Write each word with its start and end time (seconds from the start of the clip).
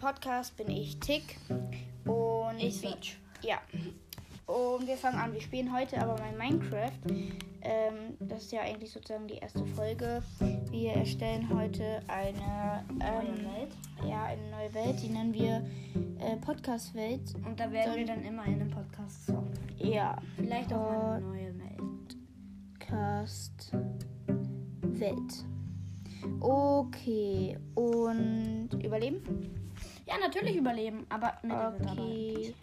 Podcast 0.00 0.56
bin 0.56 0.70
ich 0.70 0.98
Tick 0.98 1.36
und 2.06 2.58
Ich 2.58 2.80
Beach. 2.80 3.18
Ja. 3.42 3.58
Und 4.46 4.86
wir 4.86 4.96
fangen 4.96 5.18
an. 5.18 5.34
Wir 5.34 5.42
spielen 5.42 5.70
heute 5.76 6.00
aber 6.00 6.16
mal 6.18 6.32
Minecraft. 6.32 6.90
Ähm, 7.60 8.16
das 8.18 8.44
ist 8.44 8.52
ja 8.52 8.62
eigentlich 8.62 8.90
sozusagen 8.90 9.28
die 9.28 9.34
erste 9.34 9.66
Folge. 9.66 10.22
Wir 10.70 10.92
erstellen 10.94 11.46
heute 11.54 12.00
eine 12.08 12.82
Neue 12.98 13.28
ähm, 13.28 13.44
Welt. 13.44 14.08
Ja, 14.08 14.24
eine 14.24 14.50
neue 14.50 14.72
Welt. 14.72 15.02
Die 15.02 15.08
nennen 15.10 15.34
wir 15.34 15.66
äh, 16.18 16.36
Podcast-Welt. 16.36 17.34
Und 17.44 17.60
da 17.60 17.70
werden 17.70 17.90
Dann- 17.90 17.96
wir 17.98 18.06
dann 18.06 18.24
immer 18.24 18.46
in 18.46 18.54
einem 18.54 18.70
Podcast 18.70 19.26
zocken. 19.26 19.52
Ja, 19.76 20.16
Vielleicht 20.36 20.72
auch 20.72 20.90
mal 20.90 21.16
eine 21.16 21.26
neue 21.26 21.58
Welt. 21.58 22.16
Podcast 22.78 23.72
Welt. 24.82 25.44
Okay. 26.40 27.58
Und 27.74 28.70
überleben? 28.82 29.56
Ja, 30.10 30.18
natürlich 30.18 30.56
überleben, 30.56 31.06
aber 31.08 31.34
mit 31.42 31.52
Okay. 31.52 32.54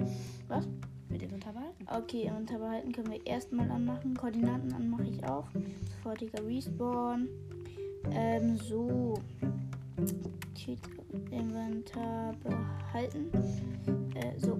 Was? 0.49 0.67
Mit 1.09 1.21
dem 1.21 1.33
Unterhalten. 1.33 1.87
Okay, 1.89 2.29
Unterhalten 2.35 2.91
können 2.91 3.11
wir 3.11 3.25
erstmal 3.25 3.71
anmachen. 3.71 4.15
Koordinaten 4.17 4.73
anmache 4.73 5.05
ich 5.05 5.23
auch. 5.23 5.45
Sofortiger 5.95 6.45
Respawn. 6.45 7.29
Ähm, 8.11 8.57
so. 8.57 9.13
Inventar 11.31 12.33
behalten. 12.43 13.31
Äh, 14.15 14.37
so. 14.37 14.59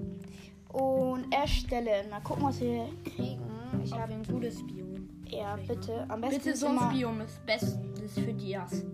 Und 0.72 1.30
erstellen. 1.30 2.08
Mal 2.08 2.20
gucken, 2.20 2.44
was 2.44 2.60
wir 2.60 2.88
kriegen. 3.04 3.42
Ich 3.84 3.92
habe 3.92 4.14
ein 4.14 4.22
gutes 4.22 4.66
Biom. 4.66 5.08
Ja, 5.28 5.56
bitte. 5.56 6.06
Am 6.08 6.22
besten 6.22 6.38
Bitte 6.38 6.56
so 6.56 6.68
ein. 6.68 6.88
Biom 6.88 7.20
ist 7.20 7.44
bestes 7.44 8.14
für 8.14 8.32
Dias. 8.32 8.84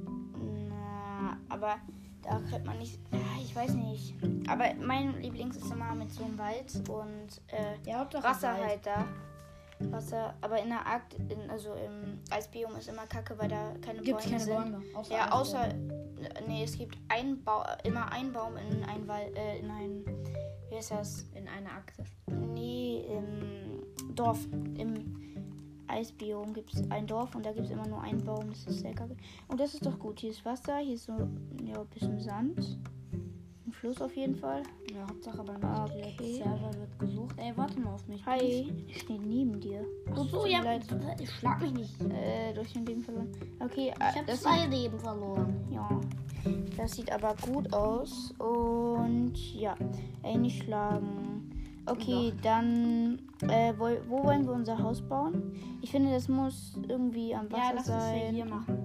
Na, 0.68 1.38
aber 1.48 1.76
da 2.24 2.40
kriegt 2.48 2.64
man 2.64 2.78
nicht. 2.78 2.98
Ich 3.40 3.54
weiß 3.54 3.74
nicht. 3.74 4.14
Aber 4.48 4.64
mein 4.80 5.20
Lieblings 5.20 5.56
ist 5.56 5.70
immer 5.70 5.94
mit 5.94 6.10
so 6.10 6.24
einem 6.24 6.38
Wald 6.38 6.72
und 6.88 7.40
äh, 7.48 7.88
Ja, 7.88 8.08
Wasser 8.22 8.52
Wald. 8.54 8.64
halt 8.64 8.86
da. 8.86 9.04
Wasser, 9.90 10.34
aber 10.40 10.60
in 10.62 10.68
der 10.68 10.86
Arkt, 10.86 11.14
in, 11.14 11.50
also 11.50 11.74
im 11.74 12.20
Eisbiom 12.30 12.74
ist 12.76 12.88
immer 12.88 13.06
kacke, 13.06 13.36
weil 13.38 13.48
da 13.48 13.72
keine 13.84 14.00
Gibt 14.02 14.18
Bäume 14.18 14.30
keine 14.30 14.40
sind. 14.40 14.54
Bäume. 14.72 14.82
Außer 14.94 15.14
Ja, 15.14 15.30
außer, 15.32 15.60
Eisbäume. 15.64 16.46
nee, 16.46 16.62
es 16.64 16.78
gibt 16.78 16.96
ein 17.08 17.42
Bau, 17.42 17.64
immer 17.82 18.10
einen 18.12 18.32
Baum 18.32 18.56
in 18.56 18.84
ein 18.84 19.06
Wald, 19.08 19.36
äh, 19.36 19.58
in 19.58 19.70
ein, 19.70 20.04
wie 20.70 20.76
heißt 20.76 20.92
das? 20.92 21.26
in 21.34 21.48
einer 21.48 21.72
Akte. 21.72 22.04
Nee, 22.54 23.04
im 23.08 24.14
Dorf, 24.14 24.46
im 24.52 25.33
Eisbiom 25.88 26.52
gibt 26.54 26.74
es 26.74 26.90
ein 26.90 27.06
Dorf 27.06 27.34
und 27.34 27.44
da 27.44 27.52
gibt 27.52 27.66
es 27.66 27.72
immer 27.72 27.86
nur 27.86 28.00
einen 28.02 28.24
Baum, 28.24 28.48
das 28.50 28.64
ist 28.66 28.80
sehr 28.80 28.94
kacke. 28.94 29.16
Und 29.48 29.60
das 29.60 29.74
ist 29.74 29.84
doch 29.84 29.98
gut, 29.98 30.20
hier 30.20 30.30
ist 30.30 30.44
Wasser, 30.44 30.78
hier 30.78 30.94
ist 30.94 31.04
so, 31.06 31.12
ja, 31.12 31.80
ein 31.80 31.86
bisschen 31.92 32.20
Sand. 32.20 32.78
Ein 33.66 33.72
Fluss 33.72 34.00
auf 34.02 34.14
jeden 34.14 34.36
Fall. 34.36 34.62
Ja, 34.94 35.06
Hauptsache 35.08 35.42
beim 35.42 35.56
Okay. 35.64 36.34
Server 36.36 36.70
wird 36.74 36.98
gesucht. 36.98 37.34
Ey, 37.38 37.52
warte 37.56 37.80
mal 37.80 37.94
auf 37.94 38.06
mich. 38.06 38.24
Hi, 38.26 38.70
ich 38.86 39.00
stehe 39.00 39.20
neben 39.20 39.58
dir. 39.58 39.84
Ach 40.12 40.28
so, 40.28 40.44
ja, 40.46 40.60
leid. 40.60 40.84
ich 41.18 41.30
schlag 41.30 41.60
mich 41.62 41.72
nicht. 41.72 42.00
Äh, 42.02 42.52
durch 42.52 42.76
ein 42.76 42.84
Leben 42.84 43.02
verloren. 43.02 43.28
Okay, 43.60 43.92
Ich 43.94 44.00
äh, 44.00 44.18
habe 44.18 44.26
das 44.26 44.42
zwei 44.42 44.66
Leben 44.66 44.98
verloren. 44.98 45.54
Ja, 45.70 45.88
das 46.76 46.92
sieht 46.92 47.10
aber 47.10 47.34
gut 47.50 47.72
aus. 47.72 48.32
Und 48.38 49.32
ja, 49.54 49.74
ey, 50.22 50.36
nicht 50.36 50.62
schlagen. 50.62 51.50
Okay, 51.86 52.32
dann, 52.42 53.18
äh, 53.42 53.74
wo, 53.76 53.88
wo 54.08 54.24
wollen 54.24 54.46
wir 54.46 54.52
unser 54.52 54.78
Haus 54.78 55.02
bauen? 55.02 55.52
Ich 55.82 55.90
finde, 55.90 56.12
das 56.12 56.28
muss 56.28 56.78
irgendwie 56.88 57.34
am 57.34 57.50
Wasser 57.52 57.62
Ja, 57.62 57.72
lass 57.74 57.86
sein. 57.86 58.16
ja 58.20 58.28
hier 58.30 58.44
machen. 58.46 58.78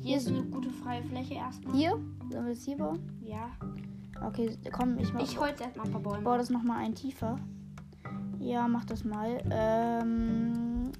Hier 0.00 0.16
ist 0.16 0.28
eine 0.28 0.42
gute 0.44 0.70
freie 0.70 1.02
Fläche 1.02 1.34
erstmal. 1.34 1.74
Hier? 1.76 1.90
Sollen 2.30 2.46
wir 2.46 2.54
das 2.54 2.64
hier 2.64 2.76
bauen? 2.76 2.98
Ja. 3.24 3.50
Okay, 4.26 4.56
komm, 4.72 4.98
ich 4.98 5.12
mach, 5.12 5.22
Ich 5.22 5.38
holze 5.38 5.64
erstmal 5.64 5.86
ein 5.86 5.92
paar 5.92 6.00
Bäume. 6.00 6.22
baue 6.22 6.38
das 6.38 6.48
nochmal 6.50 6.84
ein 6.84 6.94
tiefer. 6.94 7.36
Ja, 8.38 8.66
mach 8.66 8.84
das 8.86 9.04
mal. 9.04 9.42
Ähm, 9.50 10.90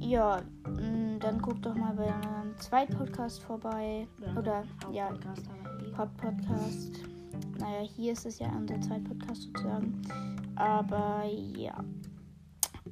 ja, 0.00 0.40
mh, 0.64 1.18
dann 1.20 1.42
guck 1.42 1.60
doch 1.62 1.74
mal 1.74 1.92
bei 1.94 2.06
einem 2.06 2.56
zweiten 2.56 2.96
Podcast 2.96 3.42
vorbei. 3.42 4.06
Oder, 4.36 4.64
ja, 4.92 5.08
aber 5.08 5.16
eh. 5.18 5.94
Hauptpodcast. 5.96 7.02
Naja, 7.60 7.80
hier 7.82 8.12
ist 8.12 8.24
es 8.26 8.38
ja 8.38 8.48
unser 8.56 8.80
Zweitpodcast 8.80 9.42
sozusagen. 9.42 10.00
Aber 10.58 11.24
ja. 11.56 11.84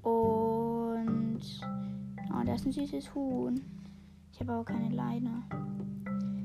Und. 0.03 1.41
Oh, 2.31 2.45
da 2.45 2.55
ist 2.55 2.65
ein 2.65 2.73
süßes 2.73 3.13
Huhn. 3.13 3.61
Ich 4.33 4.39
habe 4.41 4.53
aber 4.53 4.65
keine 4.65 4.95
Leine. 4.95 5.43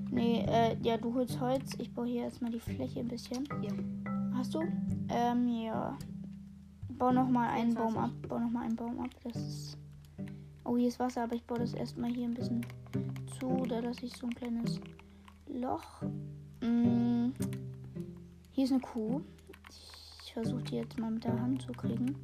Nee, 0.09 0.43
äh, 0.47 0.75
ja, 0.81 0.97
du 0.97 1.13
holst 1.13 1.39
Holz. 1.39 1.73
Ich 1.77 1.93
baue 1.93 2.07
hier 2.07 2.23
erstmal 2.23 2.51
die 2.51 2.59
Fläche 2.59 3.01
ein 3.01 3.07
bisschen. 3.07 3.47
Hier. 3.61 3.71
Hast 4.33 4.55
du? 4.55 4.63
Ähm, 5.09 5.47
ja. 5.47 5.95
Bau 6.89 7.11
nochmal 7.11 7.49
einen 7.49 7.75
Baum 7.75 7.93
24. 7.93 7.97
ab. 7.97 8.29
Bau 8.29 8.39
nochmal 8.39 8.65
einen 8.65 8.75
Baum 8.75 8.99
ab. 8.99 9.09
Das 9.23 9.35
ist. 9.35 9.77
Oh, 10.63 10.75
hier 10.75 10.87
ist 10.87 10.99
Wasser, 10.99 11.23
aber 11.23 11.35
ich 11.35 11.43
baue 11.45 11.59
das 11.59 11.73
erstmal 11.73 12.11
hier 12.11 12.25
ein 12.25 12.33
bisschen 12.33 12.65
zu. 13.39 13.63
Da 13.69 13.79
lasse 13.79 14.07
ich 14.07 14.17
so 14.17 14.25
ein 14.25 14.33
kleines 14.33 14.81
Loch. 15.47 16.01
Mm. 16.61 17.29
Hier 18.51 18.63
ist 18.65 18.71
eine 18.71 18.81
Kuh. 18.81 19.21
Ich 20.31 20.33
versuche 20.35 20.63
die 20.63 20.75
jetzt 20.77 20.97
mal 20.97 21.11
mit 21.11 21.25
der 21.25 21.37
Hand 21.37 21.61
zu 21.61 21.73
kriegen. 21.73 22.15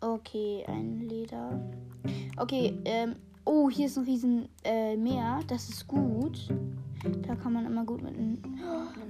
Okay, 0.00 0.64
ein 0.66 1.02
Leder. 1.02 1.60
Okay, 2.38 2.78
ähm. 2.86 3.14
Oh, 3.44 3.68
hier 3.68 3.84
ist 3.84 3.98
ein 3.98 4.04
riesen 4.04 4.48
äh, 4.64 4.96
Meer. 4.96 5.40
Das 5.48 5.68
ist 5.68 5.86
gut. 5.86 6.48
Da 7.26 7.34
kann 7.34 7.52
man 7.52 7.66
immer 7.66 7.84
gut 7.84 8.00
mit 8.00 8.14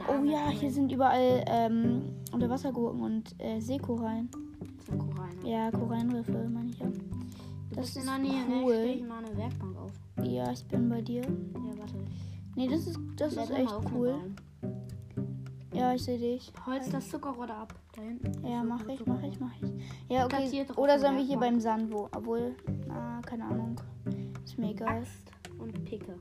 Oh 0.08 0.24
ja, 0.24 0.48
hier 0.48 0.72
sind 0.72 0.90
überall 0.90 1.44
ähm, 1.46 2.02
Unterwassergurken 2.32 3.00
und 3.00 3.32
äh, 3.38 3.60
Seekorallen. 3.60 4.28
Korallen. 4.98 5.46
Ja, 5.46 5.70
Korallenriffe, 5.70 6.48
meine 6.52 6.70
ich 6.70 6.80
ja. 6.80 6.86
Du 6.88 7.76
Das 7.76 7.94
in 7.94 8.02
ist 8.02 8.08
der 8.08 8.18
Nähe, 8.18 8.44
ne? 8.44 8.62
cool. 8.64 8.94
Ich 8.96 9.06
mal 9.06 9.24
eine 9.24 9.36
Werkbank 9.36 9.76
auf. 9.78 9.92
Ja, 10.24 10.50
ich 10.50 10.64
bin 10.64 10.88
bei 10.88 11.00
dir. 11.00 11.22
Ja, 11.22 11.78
warte. 11.78 11.94
Nee, 12.56 12.66
das 12.66 12.88
ist, 12.88 12.98
das 13.14 13.36
ist 13.36 13.46
Bleib 13.46 13.60
echt 13.60 13.92
cool. 13.94 14.10
Baum. 14.14 14.34
Ja, 15.78 15.94
ich 15.94 16.02
sehe 16.02 16.18
dich. 16.18 16.52
Holz 16.66 16.90
das 16.90 17.08
Zuckerrohr 17.08 17.48
ab. 17.50 17.72
Da 17.94 18.02
hinten. 18.02 18.44
Ja, 18.44 18.64
mach 18.64 18.84
ich, 18.88 19.06
mach 19.06 19.22
ich, 19.22 19.38
mach 19.38 19.52
ich. 19.62 19.70
Ja, 20.08 20.24
okay. 20.24 20.66
Oder 20.76 20.98
sollen 20.98 21.16
wir 21.16 21.24
hier 21.24 21.38
beim 21.38 21.60
Sand 21.60 21.92
wo? 21.92 22.08
Obwohl, 22.16 22.56
ah, 22.90 23.20
keine 23.24 23.44
Ahnung. 23.44 23.76
Ist 24.44 24.58
mir 24.58 24.70
egal. 24.70 25.02
Axt 25.02 25.30
und 25.58 25.84
Picke. 25.84 26.14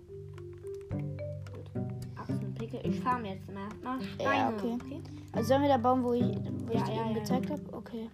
Gut. 0.91 1.84
Axt 2.16 2.44
und 2.44 2.53
Picke. 2.53 2.79
Ich 2.84 3.00
farm 3.00 3.25
jetzt 3.25 3.51
mal 3.51 3.63
erstmal 3.63 4.01
Steine. 4.01 4.29
Ja, 4.29 4.50
okay. 4.50 5.01
Also 5.31 5.47
sollen 5.47 5.62
wir 5.63 5.69
da 5.69 5.78
bauen, 5.78 6.03
wo 6.03 6.13
ich, 6.13 6.24
wo 6.24 6.74
Ja, 6.74 6.79
ich 6.79 6.84
dir 6.84 6.94
ja, 6.94 7.01
eben 7.01 7.16
ja, 7.16 7.19
gezeigt 7.19 7.50
habe? 7.50 7.62
Okay. 7.72 8.09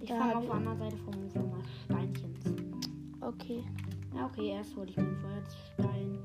Ich 0.00 0.12
hab 0.12 0.36
auf 0.36 0.44
der 0.44 0.54
anderen 0.54 0.78
Seite 0.78 0.96
vom 0.98 1.14
Ufer 1.24 1.42
mal 1.42 1.62
Steinchens. 1.84 2.44
Okay. 3.22 3.64
Ja, 4.14 4.26
okay, 4.26 4.48
erst 4.50 4.76
hole 4.76 4.88
ich 4.88 4.96
mir 4.96 5.04
einen 5.04 5.16
Feuerstein. 5.16 6.18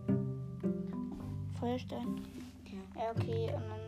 Feuerstein. 1.59 2.21
Ja, 2.95 3.11
okay. 3.11 3.47
Und 3.47 3.63
dann 3.69 3.82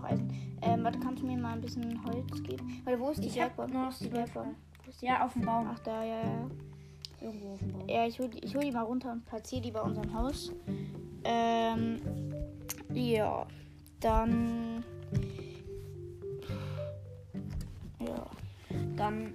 noch, 0.00 0.08
Eisen. 0.08 0.30
Ähm, 0.62 0.84
warte, 0.84 0.98
kannst 1.00 1.22
du 1.22 1.26
mir 1.26 1.36
mal 1.36 1.54
ein 1.54 1.60
bisschen 1.60 2.02
Holz 2.04 2.42
geben? 2.42 2.80
Weil 2.84 2.98
wo 3.00 3.10
ist 3.10 3.22
die 3.22 3.28
Ich 3.28 3.40
hab 3.40 3.56
Werkbank? 3.58 3.72
noch 3.74 3.98
die 3.98 4.10
die- 4.10 5.06
Ja, 5.06 5.24
auf 5.24 5.32
dem 5.34 5.42
Baum. 5.42 5.68
Ach, 5.70 5.78
da, 5.80 6.02
ja, 6.04 6.20
ja. 6.22 6.50
Irgendwo 7.20 7.52
auf 7.52 7.58
dem 7.60 7.72
Baum. 7.72 7.88
Ja, 7.88 8.06
ich 8.06 8.18
hol, 8.18 8.28
die- 8.28 8.38
ich 8.44 8.54
hol 8.54 8.62
die 8.62 8.72
mal 8.72 8.82
runter 8.82 9.12
und 9.12 9.24
platziere 9.24 9.62
die 9.62 9.70
bei 9.70 9.80
unserem 9.80 10.12
Haus. 10.14 10.52
Ähm, 11.24 12.00
ja, 12.92 13.46
dann. 14.00 14.82
Ja, 18.00 18.26
Dann 18.96 19.34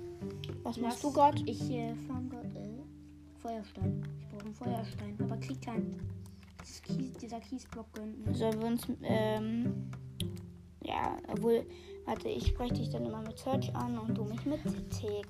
was 0.63 0.77
machst 0.77 1.03
du 1.03 1.11
gerade? 1.11 1.41
Ich 1.45 1.69
äh, 1.69 1.93
farm 2.07 2.29
gerade 2.29 2.47
äh, 2.47 3.39
Feuerstein. 3.39 4.03
Ich 4.19 4.27
brauche 4.29 4.45
einen 4.45 4.53
Feuerstein. 4.55 5.17
Aber 5.19 5.37
krieg 5.37 5.61
keinen. 5.61 5.99
Kies, 6.83 7.13
dieser 7.13 7.39
Kiesblock 7.39 7.91
gönnt 7.93 8.25
mir. 8.25 8.33
Sollen 8.33 8.59
wir 8.59 8.67
uns, 8.67 8.87
ähm, 9.03 9.89
ja, 10.85 11.17
obwohl, 11.31 11.65
warte, 12.05 12.29
ich 12.29 12.47
spreche 12.47 12.73
dich 12.75 12.89
dann 12.89 13.05
immer 13.05 13.21
mit 13.21 13.37
Search 13.37 13.73
an 13.75 13.97
und 13.97 14.17
du 14.17 14.23
mich 14.25 14.45
mit 14.45 14.61
Tick. 14.91 15.27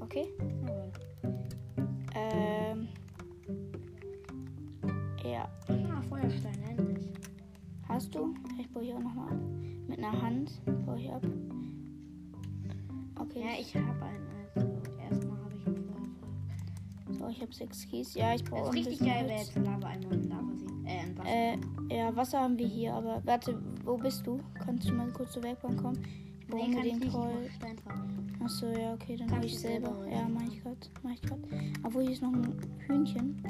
Okay? 0.00 0.26
Ähm, 2.14 2.88
ja, 5.24 5.48
Ah, 5.68 6.02
Feuerstein, 6.08 6.54
endlich. 6.68 7.06
hast 7.88 8.14
du? 8.14 8.34
Ich 8.58 8.68
baue 8.72 8.82
hier 8.84 8.96
auch 8.96 9.00
nochmal 9.00 9.28
ab. 9.32 9.38
Mit 9.86 9.98
einer 9.98 10.20
Hand 10.22 10.60
baue 10.86 10.98
ich 11.00 11.10
ab. 11.10 11.22
Okay. 13.18 13.40
Ja, 13.40 13.60
ich 13.60 13.74
habe 13.76 14.02
einen. 14.04 14.26
Also, 14.54 14.68
erstmal 15.00 15.38
habe 15.38 15.54
ich 15.56 15.66
einen 15.66 15.76
Feuerfall. 15.76 17.18
So, 17.18 17.28
ich 17.28 17.40
habe 17.42 17.52
sechs 17.54 17.86
Kies. 17.88 18.14
Ja, 18.14 18.34
ich 18.34 18.42
brauche 18.44 18.68
ist 18.70 18.74
richtig 18.74 18.98
geil, 19.00 19.26
wäre 19.28 19.38
jetzt 19.40 19.56
ein 19.56 19.64
Lava-Eimer 19.64 20.08
und 20.10 20.28
Lavasee. 20.28 20.66
Äh, 20.86 20.98
ein 21.00 21.18
Wasser. 21.18 21.30
Äh, 21.30 21.96
ja, 21.96 22.16
Wasser 22.16 22.40
haben 22.40 22.58
wir 22.58 22.66
hier, 22.66 22.94
aber 22.94 23.20
warte, 23.24 23.60
wo 23.90 23.96
bist 23.96 24.24
du? 24.24 24.40
Kannst 24.64 24.88
du 24.88 24.92
mal 24.92 25.10
kurz 25.10 25.32
zur 25.32 25.42
Werkbank 25.42 25.82
kommen? 25.82 26.00
Ich 26.40 26.46
brauche 26.46 26.70
nee, 26.70 26.88
ich. 26.88 27.04
Ich 27.04 27.10
Stein 27.56 27.76
farmen. 27.78 28.38
Achso, 28.42 28.66
ja, 28.66 28.94
okay, 28.94 29.16
dann 29.16 29.30
hol 29.32 29.44
ich 29.44 29.52
ich 29.52 29.58
selber 29.58 29.92
selber. 29.94 30.08
Ja, 30.08 30.28
mach 30.28 30.42
ich 30.42 30.62
grad. 30.62 30.90
Mach 31.02 31.10
ich 31.10 31.22
grad. 31.22 31.40
Obwohl 31.82 32.02
hier 32.02 32.12
ist 32.12 32.22
noch 32.22 32.32
ein 32.32 32.56
Hühnchen. 32.86 33.42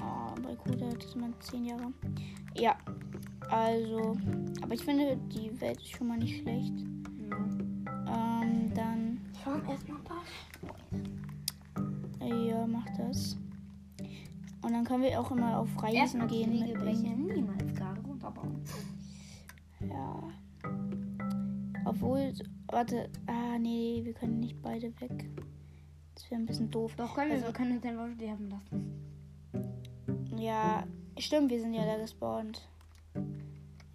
Oh, 0.00 0.40
bei 0.40 0.54
Kuda, 0.54 0.90
das 0.90 1.10
sind 1.10 1.20
mal 1.20 1.32
10 1.40 1.64
Jahre. 1.64 1.92
Ja. 2.54 2.76
Also, 3.50 4.16
aber 4.62 4.74
ich 4.74 4.84
finde, 4.84 5.18
die 5.34 5.60
Welt 5.60 5.78
ist 5.78 5.90
schon 5.90 6.06
mal 6.06 6.18
nicht 6.18 6.42
schlecht. 6.42 6.74
Ja. 7.28 8.42
Ähm, 8.42 8.72
dann, 8.74 9.20
Schauen 9.42 9.66
erstmal 9.68 9.98
da. 10.04 12.24
äh, 12.24 12.48
ja, 12.50 12.66
mach 12.68 12.86
das. 12.96 13.36
Und 14.62 14.72
dann 14.72 14.84
können 14.84 15.02
wir 15.02 15.20
auch 15.20 15.30
immer 15.32 15.58
auf 15.58 15.82
Reisen 15.82 15.96
Erstmal 15.96 16.28
gehen 16.28 16.50
Bing. 16.50 17.34
niemals 17.34 17.74
gerade 17.74 18.00
runterbauen. 18.00 18.62
Obwohl, 21.88 22.32
warte, 22.66 23.08
ah, 23.26 23.58
nee, 23.58 24.00
wir 24.04 24.12
können 24.12 24.40
nicht 24.40 24.60
beide 24.60 24.88
weg. 25.00 25.30
Das 26.14 26.30
wäre 26.30 26.40
ein 26.40 26.46
bisschen 26.46 26.70
doof. 26.70 26.94
Doch, 26.96 27.14
können 27.14 27.30
wir, 27.30 27.36
Also- 27.36 27.46
wir 27.46 27.52
können 27.54 27.76
uns 27.76 27.84
einfach 27.84 28.10
sterben 28.14 28.50
lassen. 28.50 30.36
Ja, 30.36 30.84
stimmt, 31.18 31.50
wir 31.50 31.60
sind 31.60 31.72
ja 31.74 31.86
da 31.86 31.96
gespawnt. 31.96 32.68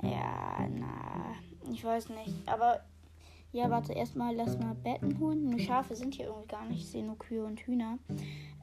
Ja, 0.01 0.67
na, 0.69 1.35
ich 1.71 1.83
weiß 1.83 2.09
nicht. 2.09 2.33
Aber, 2.47 2.81
ja, 3.51 3.69
warte, 3.69 3.93
erstmal 3.93 4.35
lass 4.35 4.57
mal 4.57 4.73
Betten 4.73 5.19
holen. 5.19 5.49
Nur 5.51 5.59
Schafe 5.59 5.95
sind 5.95 6.15
hier 6.15 6.25
irgendwie 6.25 6.47
gar 6.47 6.65
nicht. 6.65 6.79
Ich 6.81 6.89
sehe 6.89 7.05
nur 7.05 7.17
Kühe 7.19 7.45
und 7.45 7.59
Hühner. 7.61 7.99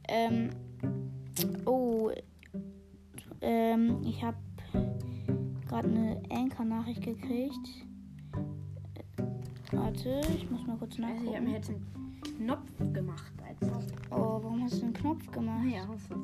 Ähm, 0.08 0.50
oh, 1.66 2.10
ähm, 3.40 4.02
ich 4.04 4.22
habe 4.24 4.36
gerade 5.68 5.88
eine 5.88 6.20
Anchor-Nachricht 6.30 7.02
gekriegt. 7.02 7.86
Äh, 9.90 9.92
Warte, 9.92 10.20
ich 10.36 10.48
muss 10.50 10.66
mal 10.66 10.76
kurz 10.76 10.98
Also, 11.00 11.24
ich 11.30 11.36
habe 11.36 11.46
mir 11.46 11.52
nachgucken. 11.52 11.54
jetzt 11.54 11.70
einen 11.70 12.36
Knopf 12.36 12.92
gemacht 12.92 13.32
als 13.46 13.72
Oh, 14.10 14.40
warum 14.40 14.62
hast 14.62 14.80
du 14.80 14.84
einen 14.84 14.94
Knopf 14.94 15.30
gemacht? 15.32 15.64
Ja, 15.68 15.84
so. 16.08 16.14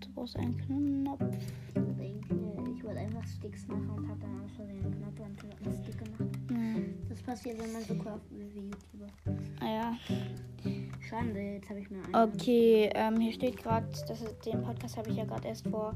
Du 0.00 0.08
brauchst 0.14 0.36
einen 0.36 0.56
Knopf. 0.56 1.22
Ich 1.68 1.74
denke, 1.74 2.72
ich 2.76 2.84
wollte 2.84 3.00
einfach 3.00 3.24
Sticks 3.26 3.68
machen 3.68 3.90
und 3.90 4.08
habe 4.08 4.20
dann 4.20 4.40
aus 4.42 4.52
Versehen 4.56 4.84
einen 4.84 5.02
Knopf 5.02 5.20
und 5.20 5.66
einen 5.66 5.84
Stick 5.84 5.98
gemacht. 5.98 6.36
Hm. 6.48 6.94
Das 7.10 7.20
passiert, 7.22 7.62
wenn 7.62 7.72
man 7.72 7.82
so 7.82 7.94
craftet 7.94 8.38
wie 8.54 8.60
YouTuber. 8.60 9.06
Ah 9.60 9.66
ja. 9.66 9.96
Schade, 11.00 11.38
jetzt 11.38 11.68
habe 11.68 11.80
ich 11.80 11.90
mir 11.90 12.02
einen. 12.04 12.32
Okay, 12.32 12.90
ähm, 12.94 13.20
hier 13.20 13.32
steht 13.32 13.58
gerade, 13.58 13.86
das 14.08 14.22
ist, 14.22 14.46
den 14.46 14.62
Podcast 14.62 14.96
habe 14.96 15.10
ich 15.10 15.16
ja 15.16 15.24
gerade 15.26 15.46
erst 15.46 15.68
vor 15.68 15.94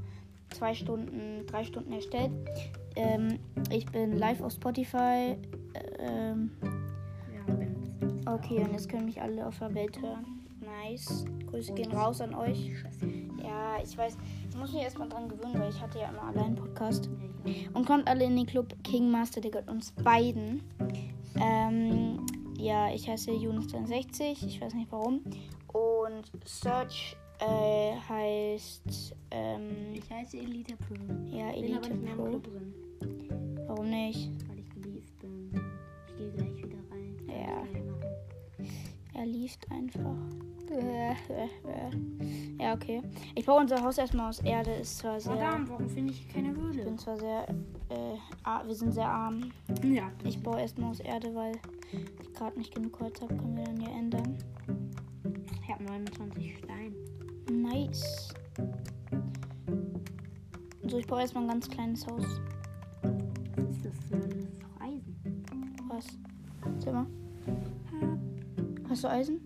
zwei 0.51 0.75
Stunden, 0.75 1.47
drei 1.47 1.65
Stunden 1.65 1.93
erstellt. 1.93 2.33
Ähm, 2.97 3.39
ich 3.71 3.87
bin 3.87 4.19
live 4.19 4.43
auf 4.43 4.53
Spotify. 4.53 5.37
Ähm, 5.99 6.51
okay, 8.35 8.59
und 8.59 8.73
jetzt 8.73 8.89
können 8.89 9.07
mich 9.07 9.21
alle 9.21 9.47
auf 9.47 9.59
der 9.59 9.75
Welt 9.75 10.01
hören. 10.01 10.47
Nice. 10.61 11.25
Grüße 11.47 11.73
gehen 11.73 11.93
raus 11.93 12.21
an 12.21 12.35
euch. 12.35 12.73
Ja, 13.43 13.83
ich 13.83 13.97
weiß, 13.97 14.17
ich 14.51 14.57
muss 14.57 14.73
mich 14.73 14.83
erstmal 14.83 15.09
dran 15.09 15.29
gewöhnen, 15.29 15.59
weil 15.59 15.71
ich 15.71 15.81
hatte 15.81 15.99
ja 15.99 16.09
immer 16.09 16.25
allein 16.25 16.55
Podcast. 16.55 17.09
Und 17.73 17.87
kommt 17.87 18.09
alle 18.09 18.25
in 18.25 18.37
den 18.37 18.47
Club 18.47 18.75
King 18.83 19.11
Master, 19.11 19.41
der 19.41 19.51
gehört 19.51 19.71
uns 19.71 19.93
beiden. 19.93 20.63
Ähm, 21.41 22.27
ja, 22.59 22.93
ich 22.93 23.09
heiße 23.09 23.31
Jonas63, 23.31 24.47
ich 24.47 24.61
weiß 24.61 24.75
nicht 24.75 24.91
warum. 24.91 25.23
Und 25.73 26.31
Search 26.45 27.17
äh, 27.39 27.95
heißt 28.09 29.15
ähm, 29.31 29.95
Ich 29.95 30.11
heiße 30.11 30.39
Elite 30.39 30.77
Pro. 30.77 30.95
ja, 31.31 31.51
Elite 31.51 31.91
Pro. 32.17 32.41
Liest 39.49 39.67
einfach. 39.71 40.15
Ja, 42.59 42.75
okay. 42.75 43.01
Ich 43.35 43.47
baue 43.47 43.61
unser 43.63 43.83
Haus 43.83 43.97
erstmal 43.97 44.29
aus 44.29 44.41
Erde. 44.41 44.73
Ist 44.73 44.99
zwar 44.99 45.19
sehr. 45.19 45.33
Verdammt, 45.33 45.71
warum 45.71 45.89
finde 45.89 46.13
ich 46.13 46.29
keine 46.29 46.51
Ich 46.51 46.57
Höhle? 46.59 46.85
bin 46.85 46.99
zwar 46.99 47.17
sehr. 47.17 47.49
Äh, 47.49 48.67
wir 48.67 48.75
sind 48.75 48.93
sehr 48.93 49.09
arm. 49.09 49.51
Ja, 49.83 50.11
Ich 50.25 50.43
baue 50.43 50.61
erstmal 50.61 50.91
aus 50.91 51.01
Erde, 51.01 51.35
weil 51.35 51.53
ich 51.93 52.35
gerade 52.35 52.59
nicht 52.59 52.75
genug 52.75 53.01
Holz 53.01 53.19
habe. 53.23 53.35
Können 53.37 53.57
wir 53.57 53.65
dann 53.65 53.81
ja 53.81 53.89
ändern. 53.89 54.37
ich 55.63 55.73
habe 55.73 55.83
29 55.85 56.59
Stein. 56.59 56.95
Nice. 57.51 58.35
So, 60.87 60.99
ich 60.99 61.07
baue 61.07 61.21
erstmal 61.23 61.45
ein 61.45 61.49
ganz 61.49 61.71
kleines 61.71 62.07
Haus. 62.07 62.25
Was 63.57 63.77
ist 63.77 63.87
das 63.87 63.95
für 64.11 64.17
ein 64.17 64.48
Hast 68.99 69.05
du 69.05 69.11
Eisen? 69.11 69.41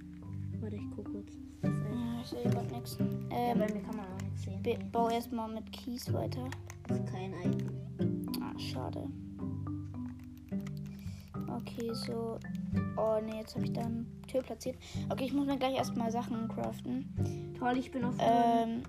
Warte, 0.63 0.77
ich 0.77 0.91
gucke 0.97 1.11
kurz. 1.13 1.33
Ja, 1.63 2.21
ich 2.23 2.27
sehe 2.29 2.43
gerade 2.51 2.75
nichts. 2.75 2.97
Ähm, 2.99 3.59
bei 3.59 3.67
mir 3.71 3.83
kann 3.83 3.97
man 3.97 4.07
auch 4.07 4.23
nichts 4.23 4.45
sehen. 4.45 4.63
be- 4.63 4.79
bau 4.91 5.11
erstmal 5.11 5.53
mit 5.53 5.71
Kies 5.73 6.11
weiter. 6.11 6.49
Das 6.89 6.99
ist 7.01 7.07
kein 7.13 7.35
Eisen. 7.35 8.31
Ah, 8.41 8.59
schade. 8.59 9.07
Okay, 11.55 11.91
so. 11.93 12.39
Oh 12.97 13.21
ne, 13.23 13.41
jetzt 13.41 13.55
habe 13.55 13.67
ich 13.67 13.75
da 13.75 13.83
eine 13.83 14.07
Tür 14.27 14.41
platziert. 14.41 14.77
Okay, 15.11 15.25
ich 15.27 15.35
muss 15.35 15.45
mir 15.47 15.59
gleich 15.59 15.75
erstmal 15.77 16.11
Sachen 16.11 16.49
craften. 16.49 17.53
Toll, 17.59 17.77
ich 17.77 17.91
bin 17.91 18.05
auf 18.05 18.15
Höhe, 18.15 18.65
Ähm, 18.65 18.83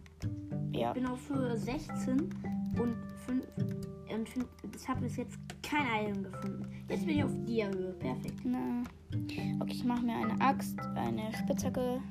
ja. 0.71 0.91
ich 0.91 0.93
bin 0.93 1.05
auf 1.07 1.27
Höhe 1.29 1.57
16 1.57 2.21
und 2.79 2.95
5 3.25 3.43
und 4.15 4.29
fünf, 4.29 4.47
ich 4.79 4.87
habe 4.87 5.01
bis 5.01 5.17
jetzt 5.17 5.37
kein 5.61 5.85
Eisen 6.07 6.23
gefunden. 6.23 6.65
Jetzt 6.87 7.05
bin 7.05 7.17
ich 7.17 7.23
auf 7.25 7.31
Dia-Höhe. 7.45 7.91
Perfekt. 7.99 8.39
Na. 8.45 8.83
Okay, 9.59 9.71
ich 9.71 9.83
mache 9.83 10.03
mir 10.03 10.15
eine 10.15 10.39
Axt, 10.41 10.79
eine 10.95 11.33
Spitzhacke. 11.33 12.01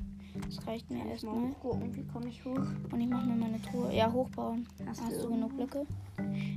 Das 0.46 0.66
reicht 0.66 0.90
mir 0.90 1.06
erstmal. 1.06 1.52
gucken, 1.60 1.94
wie 1.94 2.04
komme 2.04 2.28
ich 2.28 2.44
hoch? 2.44 2.56
Und 2.90 3.00
ich 3.00 3.08
mache 3.08 3.26
mir 3.26 3.36
meine 3.36 3.60
Truhe. 3.60 3.94
Ja, 3.94 4.10
hochbauen. 4.10 4.66
Hast 4.86 5.02
Hast, 5.02 5.22
du 5.22 5.28
genug 5.28 5.54
Blöcke? 5.54 5.86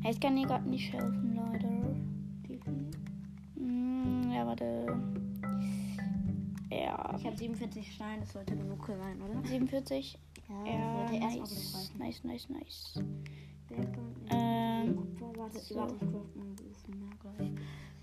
Ja, 0.04 0.10
ich 0.10 0.20
kann 0.20 0.36
dir 0.36 0.48
gerade 0.48 0.70
nicht 0.70 0.94
helfen, 0.94 1.36
leider. 1.36 1.70
Viel? 2.48 2.60
Hm, 3.58 4.32
ja, 4.32 4.46
warte. 4.46 4.98
Ja. 6.70 7.16
Ich 7.18 7.26
habe 7.26 7.38
47 7.38 7.92
Steine, 7.94 8.22
das 8.22 8.34
sollte 8.34 8.56
genug 8.56 8.86
sein, 8.88 9.22
oder? 9.22 9.48
47. 9.48 10.18
Ja, 10.48 10.72
Ja, 10.72 11.12
nice. 11.12 11.92
Nice, 11.98 12.24
nice, 12.24 12.50
nice. 12.50 13.04
Ähm. 14.30 14.98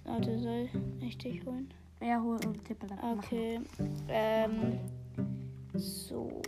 Warte, 0.05 0.39
soll 0.39 0.69
ich 1.01 1.17
dich 1.19 1.45
holen? 1.47 1.73
Ja, 2.03 2.21
hol 2.21 2.39
und 2.45 2.65
tippe 2.65 2.87
dann. 2.87 3.19
Okay. 3.19 3.61
Ähm, 4.09 4.79
so. 5.75 6.43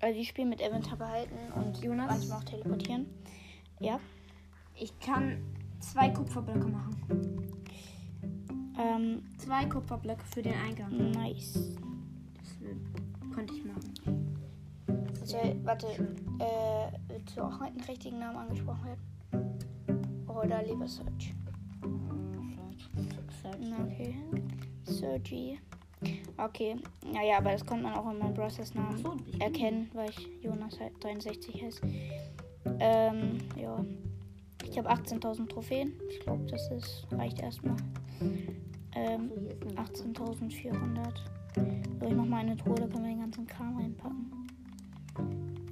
Also 0.00 0.16
wir 0.16 0.24
spielen 0.24 0.48
mit 0.48 0.60
Inventar 0.60 0.96
behalten 0.96 1.36
und 1.54 1.76
Jonas? 1.82 2.10
manchmal 2.10 2.38
auch 2.38 2.44
teleportieren. 2.44 3.06
Ja. 3.78 4.00
Ich 4.74 4.98
kann 4.98 5.42
zwei 5.78 6.08
Kupferblöcke 6.10 6.66
machen. 6.66 6.96
Ähm, 8.78 9.22
Zwei 9.36 9.66
Kupferblöcke 9.66 10.24
für 10.24 10.42
den 10.42 10.54
Eingang. 10.54 11.10
nice. 11.12 11.76
Das 12.34 13.34
konnte 13.34 13.54
ich 13.54 13.64
machen. 13.64 13.92
Soll, 15.24 15.56
warte, 15.64 15.86
äh, 16.38 16.98
willst 17.08 17.36
du 17.36 17.42
auch 17.42 17.60
mit 17.60 17.76
dem 17.76 17.84
richtigen 17.84 18.18
Namen 18.18 18.38
angesprochen 18.38 18.84
werden? 18.86 20.28
Oder 20.28 20.62
lieber 20.62 20.88
Search? 20.88 21.34
Okay. 23.60 24.14
Sergi. 24.84 25.58
Okay. 26.36 26.76
Naja, 27.12 27.38
aber 27.38 27.52
das 27.52 27.64
konnte 27.64 27.84
man 27.84 27.94
auch 27.94 28.10
in 28.10 28.18
meinem 28.18 28.34
Browsers 28.34 28.74
Namen 28.74 28.98
so, 28.98 29.16
erkennen, 29.38 29.90
weil 29.92 30.10
ich 30.10 30.28
Jonas 30.42 30.78
halt 30.80 30.92
63 31.02 31.62
heiße. 31.62 31.82
Ähm, 32.78 33.38
ja. 33.56 33.84
Ich 34.68 34.78
habe 34.78 34.90
18.000 34.90 35.48
Trophäen. 35.48 35.92
Ich 36.10 36.20
glaube, 36.20 36.44
das 36.46 36.70
ist, 36.70 37.06
reicht 37.12 37.40
erstmal. 37.40 37.76
Ähm, 38.94 39.28
So, 39.28 39.40
hier 39.40 39.50
ist 39.50 39.62
eine 39.62 39.86
18.400. 39.86 41.12
So, 42.00 42.06
ich 42.06 42.14
mach 42.14 42.24
mal 42.24 42.38
eine 42.38 42.56
Truhe, 42.56 42.74
da 42.74 42.86
können 42.86 43.04
wir 43.04 43.10
den 43.10 43.20
ganzen 43.20 43.46
Kram 43.46 43.76
reinpacken. 43.76 44.30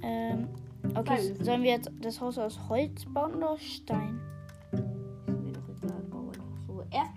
Ähm, 0.01 0.47
okay, 0.95 1.33
sollen 1.41 1.63
wir 1.63 1.71
jetzt 1.71 1.91
das 2.01 2.19
Haus 2.19 2.37
aus 2.37 2.59
Holz 2.69 3.05
bauen 3.05 3.35
oder 3.35 3.51
aus 3.51 3.61
Stein? 3.61 4.19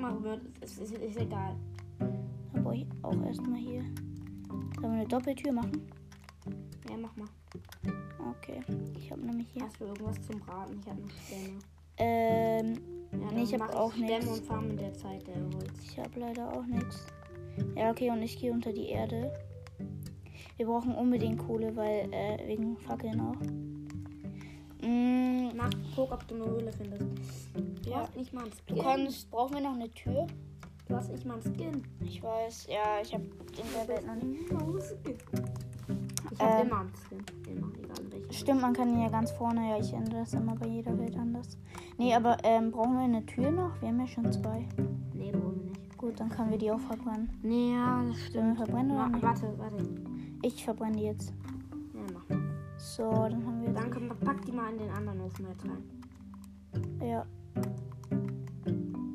Erstmal 0.02 0.22
wird 0.24 0.40
es 0.60 0.78
ist, 0.78 0.94
ist 0.94 1.16
egal. 1.16 1.54
Dann 2.00 2.64
baue 2.64 2.74
ich 2.74 2.86
auch 3.02 3.24
erstmal 3.24 3.60
hier. 3.60 3.84
Sollen 4.80 4.94
wir 4.94 5.00
eine 5.00 5.06
Doppeltür 5.06 5.52
machen? 5.52 5.80
Ja, 6.90 6.96
mach 6.96 7.14
mal. 7.16 7.28
Okay, 8.36 8.62
ich 8.98 9.12
habe 9.12 9.20
nämlich 9.24 9.46
hier. 9.52 9.62
Hast 9.62 9.80
du 9.80 9.84
irgendwas 9.84 10.20
zum 10.26 10.40
Braten? 10.40 10.80
Ich 10.80 10.88
habe 10.90 11.00
noch 11.02 11.10
Stämme. 11.10 11.58
Ähm, 11.98 12.78
Ja, 13.12 13.30
Nee, 13.32 13.42
ich 13.44 13.50
dann 13.52 13.60
hab 13.60 13.68
mach 13.68 13.76
auch 13.76 13.92
Stämme 13.92 14.08
nichts. 14.08 14.26
und 14.38 14.44
farm 14.44 14.70
in 14.70 14.76
der 14.76 14.92
Zeit 14.94 15.24
der 15.28 15.36
Holz. 15.36 15.72
ich 15.84 15.96
habe 16.00 16.18
leider 16.18 16.52
auch 16.52 16.66
nichts. 16.66 17.06
Ja, 17.76 17.90
okay, 17.90 18.10
und 18.10 18.22
ich 18.22 18.40
gehe 18.40 18.50
unter 18.50 18.72
die 18.72 18.88
Erde. 18.88 19.32
Wir 20.56 20.66
brauchen 20.66 20.96
unbedingt 20.96 21.38
Kohle, 21.38 21.76
weil, 21.76 22.08
äh, 22.12 22.48
wegen 22.48 22.76
Fackeln 22.78 23.20
auch. 23.20 23.40
Mm, 24.84 25.21
Mach, 25.54 25.70
guck, 25.94 26.12
ob 26.12 26.26
du 26.28 26.34
eine 26.36 26.44
Höhle 26.46 26.72
findest. 26.72 27.04
Du 27.84 27.90
Ja. 27.90 28.00
hast 28.00 28.16
nicht 28.16 28.32
mal 28.32 28.42
einen 28.44 28.52
du 28.66 28.74
Skin. 28.74 28.82
kannst, 28.82 29.30
brauchen 29.30 29.54
wir 29.54 29.60
noch 29.62 29.74
eine 29.74 29.90
Tür? 29.90 30.26
Du 30.88 30.96
hast 30.96 31.10
nicht 31.12 31.26
mal 31.26 31.34
einen 31.34 31.42
Skin. 31.54 31.82
Ich 32.04 32.22
weiß, 32.22 32.66
ja, 32.68 33.00
ich 33.02 33.12
habe 33.14 33.24
in 33.24 33.32
der 33.76 33.88
Welt 33.88 34.06
noch 34.06 34.14
nicht. 34.14 34.40
Ich 36.30 36.40
hab 36.40 36.60
Ähm. 36.60 36.66
immer 36.66 36.80
einen 36.80 36.92
Skin. 37.08 37.18
Immer, 37.54 37.68
egal 37.82 37.98
in 38.04 38.12
welcher 38.12 38.32
Stimmt, 38.32 38.60
man 38.62 38.72
kann 38.72 38.88
ihn 38.90 39.02
ja 39.02 39.08
ganz 39.08 39.30
vorne. 39.32 39.68
Ja, 39.70 39.78
ich 39.78 39.92
ändere 39.92 40.20
das 40.20 40.32
immer 40.34 40.54
bei 40.56 40.66
jeder 40.68 40.98
Welt 40.98 41.16
anders. 41.16 41.58
Nee, 41.98 42.14
aber 42.14 42.36
ähm, 42.44 42.70
brauchen 42.70 42.94
wir 42.94 43.00
eine 43.04 43.24
Tür 43.26 43.50
noch? 43.50 43.80
Wir 43.80 43.88
haben 43.88 44.00
ja 44.00 44.06
schon 44.06 44.32
zwei. 44.32 44.66
Nee, 45.14 45.30
brauchen 45.32 45.60
wir 45.60 45.70
nicht. 45.70 45.98
Gut, 45.98 46.18
dann 46.18 46.30
können 46.30 46.50
wir 46.50 46.58
die 46.58 46.70
auch 46.70 46.80
verbrennen. 46.80 47.28
Nee, 47.42 47.72
ja, 47.74 48.02
das 48.02 48.04
Sollen 48.04 48.08
wir 48.08 48.16
stimmt. 48.16 48.56
verbrennen 48.56 48.90
oder 48.92 49.08
nicht? 49.08 49.22
warte, 49.22 49.54
warte. 49.58 49.76
Ich 50.42 50.64
verbrenne 50.64 50.96
die 50.96 51.04
jetzt. 51.04 51.32
So, 52.82 53.04
dann 53.12 53.46
haben 53.46 53.62
wir 53.62 53.72
Dann 53.72 53.92
wir, 53.92 54.14
pack 54.16 54.44
die 54.44 54.50
mal 54.50 54.72
in 54.72 54.78
den 54.78 54.90
anderen 54.90 55.20
Ofen 55.20 55.46
jetzt 55.48 55.64
rein. 55.64 56.98
Ja. 57.08 57.24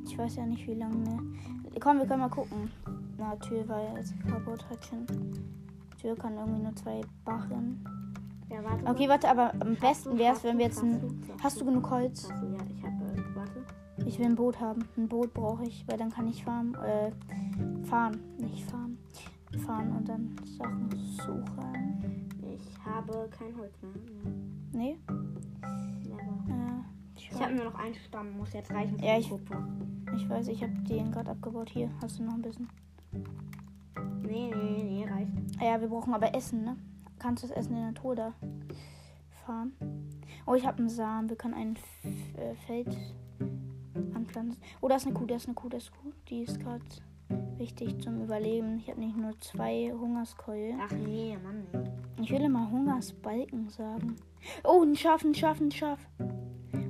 Ich 0.06 0.18
weiß 0.18 0.38
ja 0.38 0.46
nicht, 0.46 0.66
wie 0.68 0.74
lange. 0.74 1.20
Komm, 1.82 1.98
wir 2.00 2.06
können 2.06 2.22
mal 2.22 2.30
gucken. 2.30 2.72
Na, 3.18 3.36
Tür 3.36 3.68
war 3.68 3.84
ja 3.84 3.98
jetzt 3.98 4.14
kaputt. 4.26 4.66
Tür 6.02 6.16
kann 6.16 6.38
irgendwie 6.38 6.64
nur 6.64 6.76
zwei 6.78 7.02
Barren. 7.26 7.84
Ja, 8.50 8.64
warte. 8.64 8.86
Okay, 8.88 9.10
warte, 9.10 9.30
aber 9.30 9.52
am 9.60 9.76
besten 9.76 10.18
wäre 10.18 10.32
es, 10.32 10.38
hast 10.40 10.44
wenn 10.46 10.58
wir 10.60 10.66
jetzt 10.66 10.78
hast 10.78 10.84
ein. 10.86 11.02
du- 11.02 11.44
Hast 11.44 11.62
du 11.62 11.66
genug 11.66 11.90
Holz? 11.90 12.30
Hast 12.32 12.42
du, 12.42 12.48
ja, 12.48 12.58
ich 12.74 12.82
habe, 12.84 13.04
äh, 13.22 13.36
warte. 13.36 13.64
Ich 14.06 14.18
will 14.18 14.28
ein 14.28 14.36
Boot 14.36 14.62
haben. 14.62 14.86
Ein 14.96 15.10
Boot 15.10 15.34
brauche 15.34 15.64
ich, 15.66 15.86
weil 15.90 15.98
dann 15.98 16.10
kann 16.10 16.28
ich 16.30 16.44
fahren. 16.46 16.76
Äh, 16.76 17.12
fahren. 17.86 18.22
Nicht 18.40 18.64
fahren. 18.72 18.98
Fahren 19.58 19.92
und 19.96 20.08
dann 20.08 20.36
Sachen 20.58 20.90
suchen. 20.96 22.30
Ich 22.42 22.86
habe 22.86 23.30
kein 23.38 23.56
Holz 23.58 23.74
mehr. 23.82 23.92
Nee? 24.74 24.98
Nee, 26.04 26.10
never. 26.10 26.44
Äh, 26.50 26.84
Ich 27.16 27.32
habe 27.42 27.54
nur 27.54 27.66
noch 27.66 27.76
einen 27.76 27.96
Stamm, 27.96 28.38
muss 28.38 28.54
jetzt 28.54 28.72
reichen 28.72 28.98
Ja, 29.00 29.18
ich- 29.18 29.32
ich 30.16 30.30
weiß, 30.30 30.48
ich 30.48 30.64
habe 30.64 30.74
den 30.90 31.12
gerade 31.12 31.32
abgebaut. 31.32 31.70
Hier, 31.70 31.90
hast 32.02 32.20
du 32.20 32.24
noch 32.24 32.34
ein 32.34 32.42
bisschen. 32.42 32.70
Nee, 34.22 34.52
nee, 34.56 34.84
nee, 34.84 35.06
reicht. 35.10 35.32
Ja, 35.62 35.80
wir 35.82 35.88
brauchen 35.88 36.14
aber 36.14 36.34
Essen, 36.36 36.64
ne? 36.64 36.76
Kannst 37.20 37.44
du 37.44 37.48
das 37.48 37.58
Essen 37.58 37.76
in 37.76 37.84
der 37.84 37.94
Truhe 37.94 38.16
da 38.16 38.34
fahren? 39.46 39.72
Oh, 40.46 40.54
ich 40.56 40.66
habe 40.66 40.80
einen 40.80 40.90
Samen. 40.90 41.30
Wir 41.30 41.36
können 41.38 41.54
ein 41.54 41.76
F 41.76 42.38
äh, 42.38 42.56
Feld 42.68 42.96
anpflanzen. 44.14 44.62
Oh, 44.82 44.88
da 44.88 44.96
ist 44.96 45.06
eine 45.06 45.14
Kuh, 45.16 45.26
da 45.26 45.36
ist 45.36 45.46
eine 45.48 45.56
Kuh, 45.56 45.70
da 45.70 45.78
ist 45.78 45.92
eine 45.92 46.02
Kuh. 46.12 46.18
Die 46.30 46.42
ist 46.44 46.60
gerade 46.60 46.84
wichtig 47.58 48.02
zum 48.02 48.24
Überleben. 48.24 48.78
Ich 48.80 48.90
habe 48.90 49.00
nicht 49.00 49.18
nur 49.18 49.38
zwei 49.40 49.92
Hungerskeulen. 49.98 50.80
Ach 50.82 50.92
nee, 50.92 51.38
Mann. 51.44 51.66
Nee. 51.74 52.24
Ich 52.24 52.32
will 52.32 52.42
immer 52.42 52.70
Hungersbalken 52.70 53.70
sagen. 53.70 54.16
Oh, 54.64 54.84
ein 54.84 54.96
Schaf, 54.96 55.24
ein 55.24 55.34
Schaf, 55.34 55.60
ein 55.60 55.72
Schaf. 55.72 56.00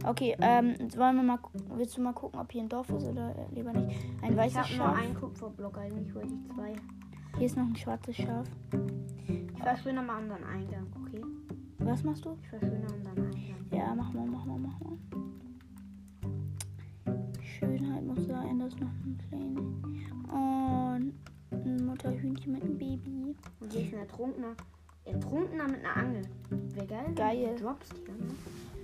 Okay, 0.06 0.36
ähm, 0.42 0.76
wollen 0.96 1.16
wir 1.18 1.24
mal, 1.24 1.40
willst 1.76 1.98
du 1.98 2.02
mal 2.02 2.14
gucken, 2.14 2.40
ob 2.40 2.52
hier 2.52 2.62
ein 2.62 2.70
Dorf 2.70 2.90
ist 2.90 3.08
oder 3.08 3.36
äh, 3.36 3.54
lieber 3.56 3.74
nicht? 3.74 4.00
Ein 4.22 4.32
Ich 4.32 4.38
weißes 4.38 4.58
habe 4.58 4.70
nur 4.70 4.86
Schaf. 4.86 4.98
einen 4.98 5.14
Kupferblock, 5.16 5.78
eigentlich 5.78 6.16
wollte 6.16 6.34
ich 6.34 6.54
zwei. 6.56 6.74
Hier 7.38 7.46
ist 7.46 7.58
noch 7.58 7.66
ein 7.66 7.76
schwarzes 7.76 8.16
Schaf. 8.16 8.48
Ich 9.56 9.62
verschwinde 9.62 10.02
mal 10.02 10.22
unseren 10.22 10.44
Eingang, 10.46 10.88
okay? 11.02 11.22
Was 11.80 12.04
machst 12.04 12.24
du? 12.26 12.38
Ich 12.42 12.48
verschwinde 12.48 12.88
unseren 12.94 13.18
Eingang. 13.18 13.34
Ja, 13.72 13.94
mach 13.96 14.14
mal, 14.14 14.26
mach 14.26 14.46
mal, 14.46 14.58
mach 14.60 14.80
mal. 14.80 14.98
Schönheit 17.60 18.04
muss 18.06 18.26
sein, 18.28 18.60
das 18.60 18.74
ist 18.74 18.80
noch 18.82 18.88
ein 18.88 19.18
kleines. 19.30 19.58
Und 20.32 21.14
ein 21.52 21.86
Mutterhühnchen 21.86 22.52
mit 22.54 22.64
einem 22.64 22.78
Baby. 22.78 23.36
Und 23.60 23.74
hier 23.74 23.82
ist 23.82 23.94
ein 23.94 24.00
Ertrunkener. 24.00 24.54
Ertrunkener 25.06 25.64
mit 25.68 25.86
einer 25.86 25.98
Angel. 25.98 26.22
Wäre 26.74 26.86
geil. 26.88 27.14
Geil. 27.16 27.56
Du 27.58 27.64
droppst 27.64 27.94
hier, 27.96 28.14
ne? 28.14 28.32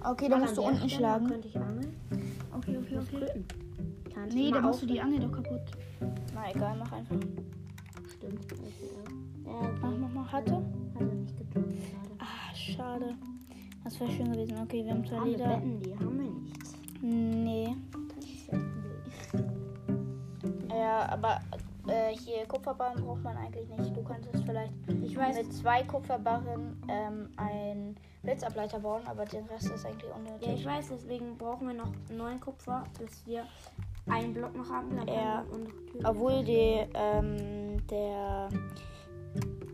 Okay, 0.04 0.24
Mal 0.24 0.30
da 0.30 0.36
an 0.36 0.42
musst 0.42 0.58
du 0.58 0.62
unten 0.64 0.78
Stelle 0.78 0.90
schlagen. 0.90 1.28
könnte 1.28 1.48
ich 1.48 1.58
angeln. 1.60 1.94
Okay. 2.56 2.80
Kann 4.14 4.28
ich 4.30 4.34
Nee, 4.36 4.50
mal 4.50 4.62
da 4.62 4.62
machst 4.68 4.82
du 4.82 4.86
die? 4.86 5.02
Angel 5.02 5.20
doch 5.20 5.32
kaputt. 5.32 5.62
Na 6.34 6.52
egal, 6.52 6.78
mach 6.80 6.92
einfach. 6.92 7.16
Stimmt. 8.16 8.46
Okay, 8.54 8.90
ja. 9.46 9.52
Mach, 9.52 9.90
okay. 9.90 9.98
mach, 10.00 10.10
mach. 10.14 10.32
Hatte? 10.32 10.54
Hat 10.54 11.02
er 11.02 11.06
nicht 11.06 11.36
schade. 11.38 12.12
Ah, 12.20 12.56
schade. 12.56 13.16
Das 13.84 14.00
wäre 14.00 14.12
schön 14.12 14.32
gewesen. 14.32 14.58
Okay, 14.64 14.84
wir 14.86 14.92
haben 14.94 15.06
zwei. 15.06 15.20
Betten, 15.20 15.80
die 15.82 15.96
haben 15.96 16.20
wir 16.20 16.32
nicht. 16.32 17.02
Nee. 17.02 17.76
Ja, 20.76 21.08
aber 21.10 21.40
äh, 21.88 22.16
hier 22.16 22.46
Kupferbarren 22.48 23.04
braucht 23.04 23.24
man 23.24 23.38
eigentlich 23.38 23.68
nicht. 23.70 23.96
Du 23.96 24.04
könntest 24.04 24.44
vielleicht 24.46 24.74
mit 24.88 25.54
zwei 25.54 25.84
Kupferbarren 25.84 26.82
ähm, 26.88 27.30
einen 27.38 27.96
Blitzableiter 28.24 28.80
bauen, 28.80 29.02
aber 29.06 29.26
den 29.26 29.46
Rest 29.46 29.70
ist 29.70 29.86
eigentlich 29.86 30.12
unnötig. 30.16 30.48
ja, 30.48 30.54
ich 30.54 30.66
weiß, 30.66 30.88
deswegen 30.90 31.38
brauchen 31.38 31.68
wir 31.68 31.74
noch 31.74 31.92
neun 32.10 32.40
Kupfer, 32.40 32.84
bis 33.00 33.26
wir 33.26 33.44
einen 34.10 34.34
Block 34.34 34.56
noch 34.56 34.70
haben. 34.70 34.96
Dann 34.96 35.08
Ja. 35.08 35.46
Obwohl 36.06 36.44
die, 36.44 36.86
ähm, 36.94 37.86
der, 37.88 38.50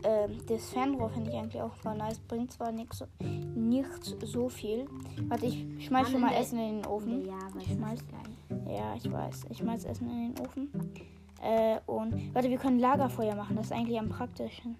ähm, 0.04 0.38
das 0.48 0.70
Fernrohr 0.70 1.10
finde 1.10 1.30
ich 1.30 1.36
eigentlich 1.36 1.62
auch 1.62 1.74
voll 1.76 1.96
nice. 1.96 2.18
Bringt 2.20 2.52
zwar 2.52 2.72
so- 2.92 3.06
nicht 3.54 3.88
so 4.24 4.48
viel. 4.48 4.86
Warte, 5.28 5.46
ich 5.46 5.86
schmeiß 5.86 6.02
Mann, 6.04 6.12
schon 6.12 6.20
mal 6.22 6.32
Essen 6.34 6.58
in 6.58 6.82
den 6.82 6.86
Ofen. 6.86 7.24
Ja, 7.26 7.34
aber 7.34 7.60
schmeiß 7.60 8.00
gleich. 8.08 8.29
Ja, 8.68 8.94
ich 8.96 9.10
weiß. 9.10 9.46
Ich 9.50 9.58
schmeiß 9.58 9.84
Essen 9.84 10.10
in 10.10 10.34
den 10.34 10.44
Ofen. 10.44 10.70
Äh, 11.42 11.78
und, 11.86 12.34
warte, 12.34 12.50
wir 12.50 12.58
können 12.58 12.78
Lagerfeuer 12.78 13.34
machen. 13.34 13.56
Das 13.56 13.66
ist 13.66 13.72
eigentlich 13.72 13.98
am 13.98 14.08
praktischen. 14.08 14.76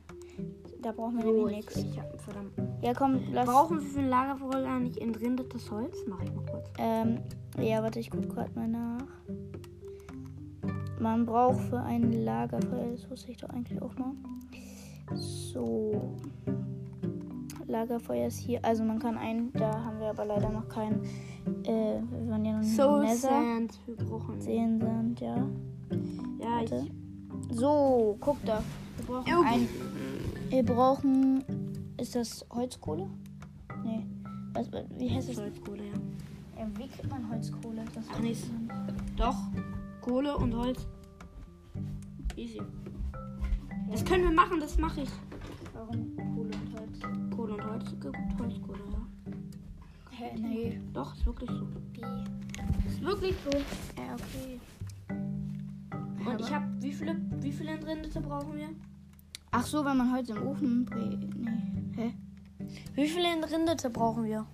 Da 0.82 0.92
brauchen 0.92 1.18
wir 1.18 1.24
nämlich 1.32 1.66
ich, 1.68 1.76
nichts. 1.76 1.86
Ja, 2.82 2.94
komm, 2.94 3.20
lass. 3.32 3.46
Brauchen 3.46 3.80
wir 3.80 3.86
für 3.86 4.00
ein 4.00 4.08
Lagerfeuer 4.08 4.66
eigentlich 4.66 5.00
entrindetes 5.00 5.70
Holz? 5.70 5.96
Mach 6.06 6.22
ich 6.22 6.32
mal 6.34 6.44
kurz. 6.46 6.70
Ähm, 6.78 7.18
ja, 7.58 7.82
warte, 7.82 8.00
ich 8.00 8.10
guck 8.10 8.28
gerade 8.28 8.50
mal 8.54 8.68
nach. 8.68 9.06
Man 10.98 11.24
braucht 11.24 11.60
für 11.60 11.80
ein 11.80 12.12
Lagerfeuer, 12.12 12.92
das 12.92 13.10
wusste 13.10 13.32
ich 13.32 13.38
doch 13.38 13.48
eigentlich 13.50 13.80
auch 13.80 13.94
mal. 13.96 14.12
So. 15.14 16.14
Lagerfeuer 17.70 18.26
ist 18.26 18.38
hier. 18.38 18.64
Also 18.64 18.84
man 18.84 18.98
kann 18.98 19.16
ein, 19.16 19.52
da 19.54 19.84
haben 19.84 19.98
wir 20.00 20.08
aber 20.10 20.24
leider 20.24 20.50
noch 20.50 20.68
keinen. 20.68 21.02
Äh, 21.64 22.00
wir 22.10 22.28
waren 22.30 22.44
ja 22.44 22.52
noch 22.60 23.00
Nether. 23.00 23.16
Sand. 23.16 23.78
Wir 23.86 23.96
brauchen. 23.96 24.40
Sehen 24.40 24.80
sind, 24.80 25.20
ja. 25.20 25.36
Ja, 26.38 26.62
ich. 26.62 26.70
Warte. 26.70 26.86
So, 27.50 28.16
guck 28.20 28.44
da. 28.44 28.62
Wir 28.96 29.06
brauchen 29.06 29.34
Oh. 29.38 29.42
ein. 29.46 29.68
Wir 30.50 30.62
brauchen. 30.64 31.44
Ist 31.98 32.14
das 32.14 32.44
Holzkohle? 32.50 33.08
Nee. 33.84 34.06
Was, 34.54 34.68
wie 34.98 35.10
heißt 35.10 35.28
das? 35.30 35.38
Holzkohle, 35.40 35.84
ja. 35.84 36.60
Ja, 36.60 36.66
wie 36.76 36.88
kriegt 36.88 37.10
man 37.10 37.28
Holzkohle? 37.30 37.84
Das 37.94 38.04
Ach, 38.12 38.20
nicht. 38.20 38.44
Doch. 39.16 39.36
Kohle 40.00 40.36
und 40.36 40.54
Holz. 40.56 40.86
Easy. 42.36 42.60
Das 43.90 44.04
können 44.04 44.24
wir 44.24 44.30
machen, 44.32 44.60
das 44.60 44.78
mache 44.78 45.02
ich. 45.02 45.10
Warum? 45.74 46.16
Kohle 47.84 48.12
und 48.12 48.38
Holzkohle, 48.38 48.80
ja. 48.92 49.32
Hä, 50.10 50.36
nee. 50.38 50.80
Doch, 50.92 51.14
ist 51.14 51.24
wirklich 51.26 51.50
so. 51.50 51.66
Wie? 51.92 52.88
Ist 52.88 53.00
wirklich 53.02 53.34
so. 53.44 53.50
Ja, 54.00 54.14
okay. 54.14 54.60
Und 56.28 56.40
ich 56.40 56.52
habe, 56.52 56.66
wie 56.80 56.92
viele, 56.92 57.16
wie 57.40 57.52
viele 57.52 57.70
Entrindete 57.72 58.20
brauchen 58.20 58.54
wir? 58.54 58.68
Ach 59.52 59.64
so, 59.64 59.84
wenn 59.84 59.96
man 59.96 60.12
Holz 60.12 60.28
im 60.28 60.46
Ofen 60.46 60.84
brät. 60.84 61.34
Nee. 61.36 61.72
Hä? 61.96 62.14
Wie 62.94 63.08
viele 63.08 63.28
Entrindete 63.28 63.90
brauchen 63.90 64.24
wir? 64.24 64.46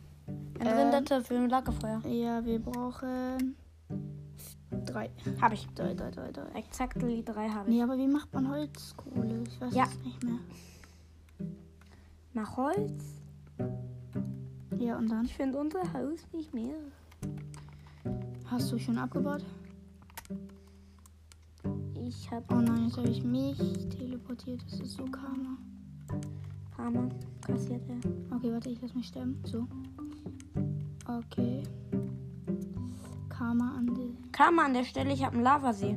Entrindete 0.59 1.23
für 1.23 1.35
ein 1.37 1.51
Lagerfeuer. 1.51 2.01
Ja, 2.07 2.45
wir 2.45 2.59
brauchen. 2.61 3.57
Drei. 4.87 5.11
Habe 5.41 5.55
ich. 5.55 5.67
Drei, 5.75 5.95
drei, 5.95 6.11
drei, 6.11 6.31
drei. 6.33 6.47
Exactly 6.59 7.23
drei 7.25 7.49
habe 7.49 7.69
ich. 7.69 7.77
Nee, 7.77 7.83
aber 7.83 7.99
wie 7.99 8.07
macht 8.09 8.33
man 8.33 8.49
Holzkohle? 8.49 9.43
Ich 9.47 9.61
weiß 9.61 9.75
Ja. 9.75 9.85
es 9.85 9.99
nicht 10.05 10.23
mehr. 10.23 10.39
Mach 12.37 12.55
Holz. 12.59 13.23
Ja, 14.77 14.99
und 14.99 15.11
dann? 15.11 15.25
Ich 15.25 15.35
finde 15.35 15.57
unser 15.57 15.81
Haus 15.95 16.21
nicht 16.35 16.53
mehr. 16.53 16.77
Hast 18.45 18.71
du 18.71 18.79
schon 18.79 18.99
abgebaut? 18.99 19.43
Ich 21.95 22.31
habe 22.31 22.45
Oh 22.51 22.61
nein, 22.61 22.89
jetzt 22.89 22.99
habe 22.99 23.09
ich 23.09 23.25
mich 23.25 23.57
teleportiert. 23.89 24.63
Das 24.71 24.81
ist 24.81 24.99
so 24.99 25.07
Karma. 25.07 25.57
Hammer 26.77 27.09
kassiert, 27.41 27.81
ja. 27.89 27.95
Okay, 28.37 28.53
warte, 28.53 28.69
ich 28.69 28.83
lass 28.83 28.95
mich 28.95 29.07
sterben. 29.07 29.43
So. 29.47 29.67
Okay. 31.07 31.63
Karma 33.31 33.77
an 33.79 33.87
die. 33.95 34.15
Kam 34.33 34.59
an 34.59 34.75
der 34.75 34.85
Stelle, 34.85 35.15
ich 35.15 35.25
habe 35.25 35.37
einen 35.37 35.45
Lavasee. 35.45 35.97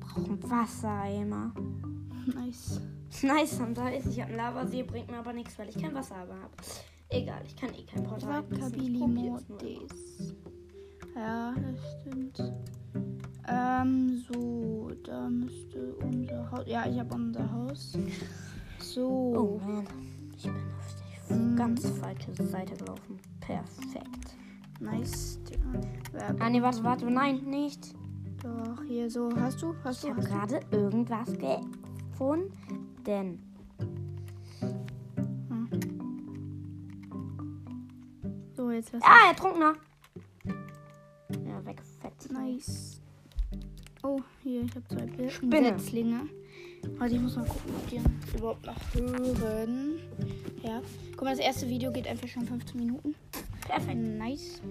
Brauchen 0.00 0.42
Wassereimer. 0.42 1.52
Nice. 2.34 2.80
Nice, 3.22 3.60
da 3.74 3.88
ist, 3.88 4.06
ich 4.06 4.20
habe 4.20 4.28
einen 4.30 4.36
Lavasee, 4.36 4.82
bringt 4.82 5.10
mir 5.10 5.18
aber 5.18 5.32
nichts, 5.32 5.58
weil 5.58 5.68
ich 5.68 5.76
kein 5.80 5.94
Wasser 5.94 6.16
habe. 6.16 6.30
Egal, 7.08 7.42
ich 7.44 7.56
kann 7.56 7.70
eh 7.74 7.82
kein 7.84 8.04
Portal. 8.04 8.44
ich. 8.50 8.56
Vakabilimodis. 8.58 10.34
Ja, 11.16 11.52
das 11.54 12.00
stimmt. 12.00 12.52
Ähm, 13.48 14.24
so, 14.32 14.90
da 15.04 15.28
müsste 15.28 15.94
unser 15.96 16.50
Haus. 16.50 16.64
Ja, 16.66 16.86
ich 16.86 16.98
habe 16.98 17.14
unser 17.14 17.50
Haus. 17.52 17.98
So. 18.78 19.06
Oh 19.06 19.60
man, 19.66 19.86
ich 20.36 20.44
bin 20.44 20.52
auf 20.54 20.94
die 21.28 21.34
Mm. 21.34 21.56
ganz 21.56 21.86
falsche 21.90 22.32
Seite 22.44 22.74
gelaufen. 22.76 23.18
Perfekt. 23.40 24.34
Nice. 24.80 25.38
Ah 26.38 26.48
nee, 26.48 26.62
warte, 26.62 26.82
warte, 26.84 27.10
nein, 27.10 27.40
nicht. 27.44 27.94
Doch, 28.42 28.82
hier 28.84 29.10
so. 29.10 29.28
Hast 29.36 29.60
du? 29.62 29.74
Hast 29.84 30.04
Ich 30.04 30.10
du? 30.10 30.16
habe 30.16 30.22
Hast 30.22 30.50
du? 30.52 30.56
gerade 30.58 30.76
irgendwas 30.76 31.28
gefunden. 31.32 32.89
Jetzt 38.80 38.92
was. 38.94 39.02
Ah, 39.02 39.28
Ertrunkener. 39.28 39.74
Ja, 41.46 41.64
weggefetzt. 41.64 42.32
Nice. 42.32 43.00
Oh, 44.02 44.20
hier, 44.42 44.62
ich 44.62 44.74
habe 44.74 44.88
zwei 44.88 45.28
Spinne. 45.28 45.78
Setzlinge. 45.78 46.28
Warte, 46.96 47.14
ich 47.14 47.20
muss 47.20 47.36
mal 47.36 47.44
gucken, 47.44 47.74
ob 47.76 47.88
die 47.88 48.36
überhaupt 48.38 48.64
noch 48.64 48.94
hören. 48.94 49.98
Ja. 50.62 50.80
Guck 51.12 51.24
mal, 51.24 51.36
das 51.36 51.44
erste 51.44 51.68
Video 51.68 51.92
geht 51.92 52.06
einfach 52.06 52.26
schon 52.26 52.46
15 52.46 52.80
Minuten. 52.80 53.14
Perfekt. 53.60 53.98
Nice. 53.98 54.62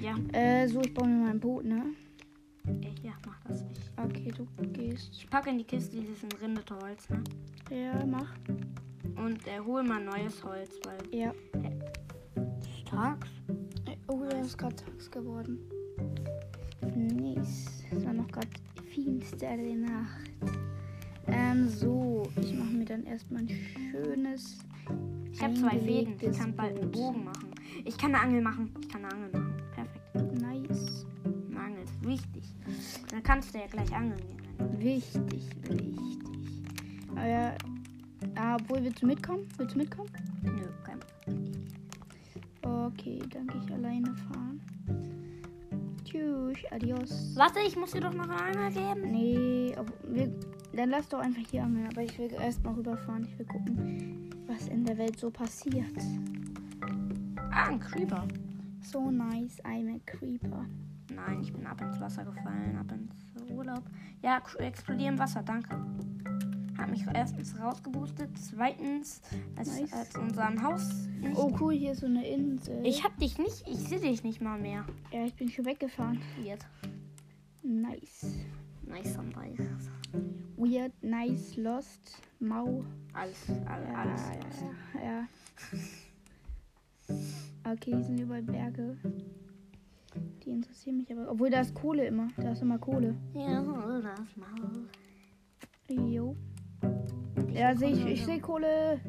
Ja. 0.00 0.16
Äh, 0.32 0.66
so, 0.66 0.80
ich 0.80 0.92
baue 0.92 1.06
mir 1.06 1.24
mal 1.24 1.30
ein 1.30 1.40
Boot, 1.40 1.64
ne? 1.64 1.84
Okay, 4.32 4.46
du 4.56 4.68
gehst. 4.72 5.10
ich 5.12 5.28
packe 5.28 5.50
in 5.50 5.58
die 5.58 5.64
Kiste 5.64 5.96
dieses 5.96 6.22
entrindete 6.22 6.74
Holz, 6.78 7.08
ne? 7.10 7.22
Ja, 7.70 8.04
mach. 8.06 8.32
Und 9.16 9.46
äh, 9.46 9.60
hol 9.64 9.82
mal 9.82 10.02
neues 10.02 10.42
Holz, 10.44 10.70
weil 10.84 10.98
Ja. 11.18 11.32
tags. 12.88 13.28
Äh, 13.86 13.96
Oh, 14.08 14.24
ja, 14.24 14.40
ist 14.40 14.58
gerade 14.58 14.76
tags 14.76 15.10
geworden. 15.10 15.58
Nice. 16.96 17.84
Es 17.90 18.04
war 18.04 18.12
noch 18.12 18.28
gerade 18.28 18.48
finstere 18.92 19.74
Nacht. 19.76 20.30
Ähm, 21.26 21.68
so. 21.68 22.28
Ich 22.40 22.52
mache 22.54 22.70
mir 22.70 22.84
dann 22.84 23.04
erstmal 23.04 23.42
ein 23.42 23.48
schönes. 23.48 24.58
Ich 25.32 25.42
habe 25.42 25.54
zwei 25.54 25.78
Fäden. 25.78 26.14
Ich 26.20 26.38
kann 26.38 26.54
bald 26.54 26.78
einen. 26.80 26.90
Bogen 26.90 27.24
machen. 27.24 27.50
Ich 27.84 27.96
kann 27.96 28.14
eine 28.14 28.24
Angel 28.24 28.42
machen. 28.42 28.74
Ich 28.82 28.88
kann 28.88 29.04
eine 29.04 29.14
Angel 29.14 29.30
machen. 29.40 29.51
Dann 33.22 33.34
kannst 33.34 33.54
du 33.54 33.58
ja 33.58 33.66
gleich 33.66 33.94
angeln 33.94 34.18
gehen. 34.18 34.80
Wichtig, 34.80 35.44
wichtig. 35.68 36.18
Aber 37.10 37.26
ja, 37.26 37.54
obwohl, 38.60 38.82
willst 38.82 39.00
du 39.00 39.06
mitkommen? 39.06 39.46
Willst 39.56 39.74
du 39.74 39.78
mitkommen? 39.78 40.10
Nö, 40.42 40.66
kein 40.84 40.98
Okay, 42.62 43.20
dann 43.30 43.46
gehe 43.46 43.60
ich 43.64 43.72
alleine 43.72 44.12
fahren. 44.14 44.60
Tschüss, 46.04 46.58
adios. 46.72 47.36
Warte, 47.36 47.60
ich 47.60 47.76
muss 47.76 47.92
dir 47.92 48.00
doch 48.00 48.12
noch 48.12 48.28
eine 48.28 48.58
Angel 48.58 48.72
geben. 48.72 49.12
Nee, 49.12 49.76
ob, 49.78 49.86
wir, 50.08 50.32
dann 50.74 50.90
lass 50.90 51.08
doch 51.08 51.20
einfach 51.20 51.42
hier 51.48 51.62
angeln. 51.62 51.86
Aber 51.92 52.02
ich 52.02 52.18
will 52.18 52.32
erstmal 52.32 52.74
rüberfahren. 52.74 53.24
Ich 53.24 53.38
will 53.38 53.46
gucken, 53.46 54.30
was 54.48 54.66
in 54.66 54.84
der 54.84 54.98
Welt 54.98 55.18
so 55.18 55.30
passiert. 55.30 55.86
Ah, 57.52 57.68
ein 57.68 57.78
Creeper. 57.78 58.26
So 58.80 59.12
nice, 59.12 59.62
I'm 59.64 59.94
a 59.94 60.00
creeper. 60.06 60.66
Nein, 61.14 61.40
ich 61.42 61.52
bin 61.52 61.66
ab 61.66 61.80
ins 61.80 62.00
Wasser 62.00 62.24
gefallen, 62.24 62.76
ab 62.76 62.90
ins 62.92 63.50
Urlaub. 63.50 63.82
Ja, 64.22 64.40
k- 64.40 64.58
explodier 64.58 65.08
im 65.08 65.18
Wasser, 65.18 65.42
danke. 65.42 65.76
Hat 66.78 66.90
mich 66.90 67.04
erstens 67.14 67.58
rausgeboostet, 67.60 68.30
zweitens 68.38 69.20
als, 69.56 69.78
Nice. 69.80 69.92
als 69.92 70.16
unserem 70.16 70.62
Haus. 70.62 71.06
Nicht. 71.20 71.36
Oh 71.36 71.54
cool, 71.60 71.74
hier 71.74 71.92
ist 71.92 72.00
so 72.00 72.06
eine 72.06 72.26
Insel. 72.26 72.84
Ich 72.84 73.04
hab 73.04 73.16
dich 73.18 73.38
nicht, 73.38 73.66
ich 73.68 73.76
sehe 73.78 74.00
dich 74.00 74.24
nicht 74.24 74.40
mal 74.40 74.58
mehr. 74.58 74.84
ja, 75.12 75.24
ich 75.24 75.34
bin 75.34 75.48
schon 75.48 75.64
weggefahren. 75.66 76.18
Weird. 76.42 76.64
Nice. 77.62 78.34
Nice 78.84 79.16
und 79.16 79.36
nice. 79.36 79.60
Weird, 80.56 80.92
nice, 81.02 81.56
lost, 81.56 82.20
mau. 82.40 82.84
Alles, 83.12 83.48
all, 83.66 83.82
Ja, 83.84 83.94
alles. 83.94 84.22
ja, 84.94 85.00
ja. 85.04 85.28
Okay, 87.64 87.92
hier 87.94 88.02
sind 88.04 88.18
überall 88.20 88.42
Berge. 88.42 88.96
Die 90.44 90.50
interessieren 90.50 90.96
mich 90.98 91.12
aber. 91.12 91.30
Obwohl, 91.30 91.50
da 91.50 91.60
ist 91.60 91.74
Kohle 91.74 92.06
immer. 92.06 92.28
Da 92.36 92.52
ist 92.52 92.62
immer 92.62 92.78
Kohle. 92.78 93.14
Ja, 93.34 93.62
das 93.62 94.36
mal. 94.36 94.48
Jo. 95.88 96.34
Ja, 97.52 97.76
sehe 97.76 97.90
ich. 97.90 98.06
Ich 98.06 98.24
sehe 98.24 98.40
Kohle. 98.40 99.00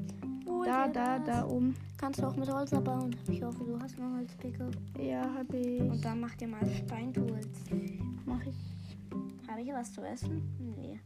Da, 0.66 0.88
da, 0.88 1.20
da 1.20 1.48
oben. 1.48 1.74
Kannst 1.98 2.22
du 2.22 2.28
auch 2.28 2.36
mit 2.36 2.52
Holz 2.54 2.72
abbauen. 2.74 3.16
Ich 3.30 3.42
hoffe, 3.42 3.64
du 3.64 3.80
hast 3.80 4.00
eine 4.00 4.16
Holzpicke. 4.18 4.70
Ja, 5.00 5.22
habe 5.34 5.58
Und 5.58 5.96
ich. 5.96 6.02
dann 6.02 6.20
mach 6.20 6.36
dir 6.36 6.48
mal 6.48 6.66
Steintools. 6.68 7.48
Mach 8.26 8.46
ich. 8.46 8.56
Habe 9.50 9.62
ich 9.62 9.74
was 9.74 9.94
zu 9.94 10.02
essen? 10.02 10.42
Nee. 10.60 11.00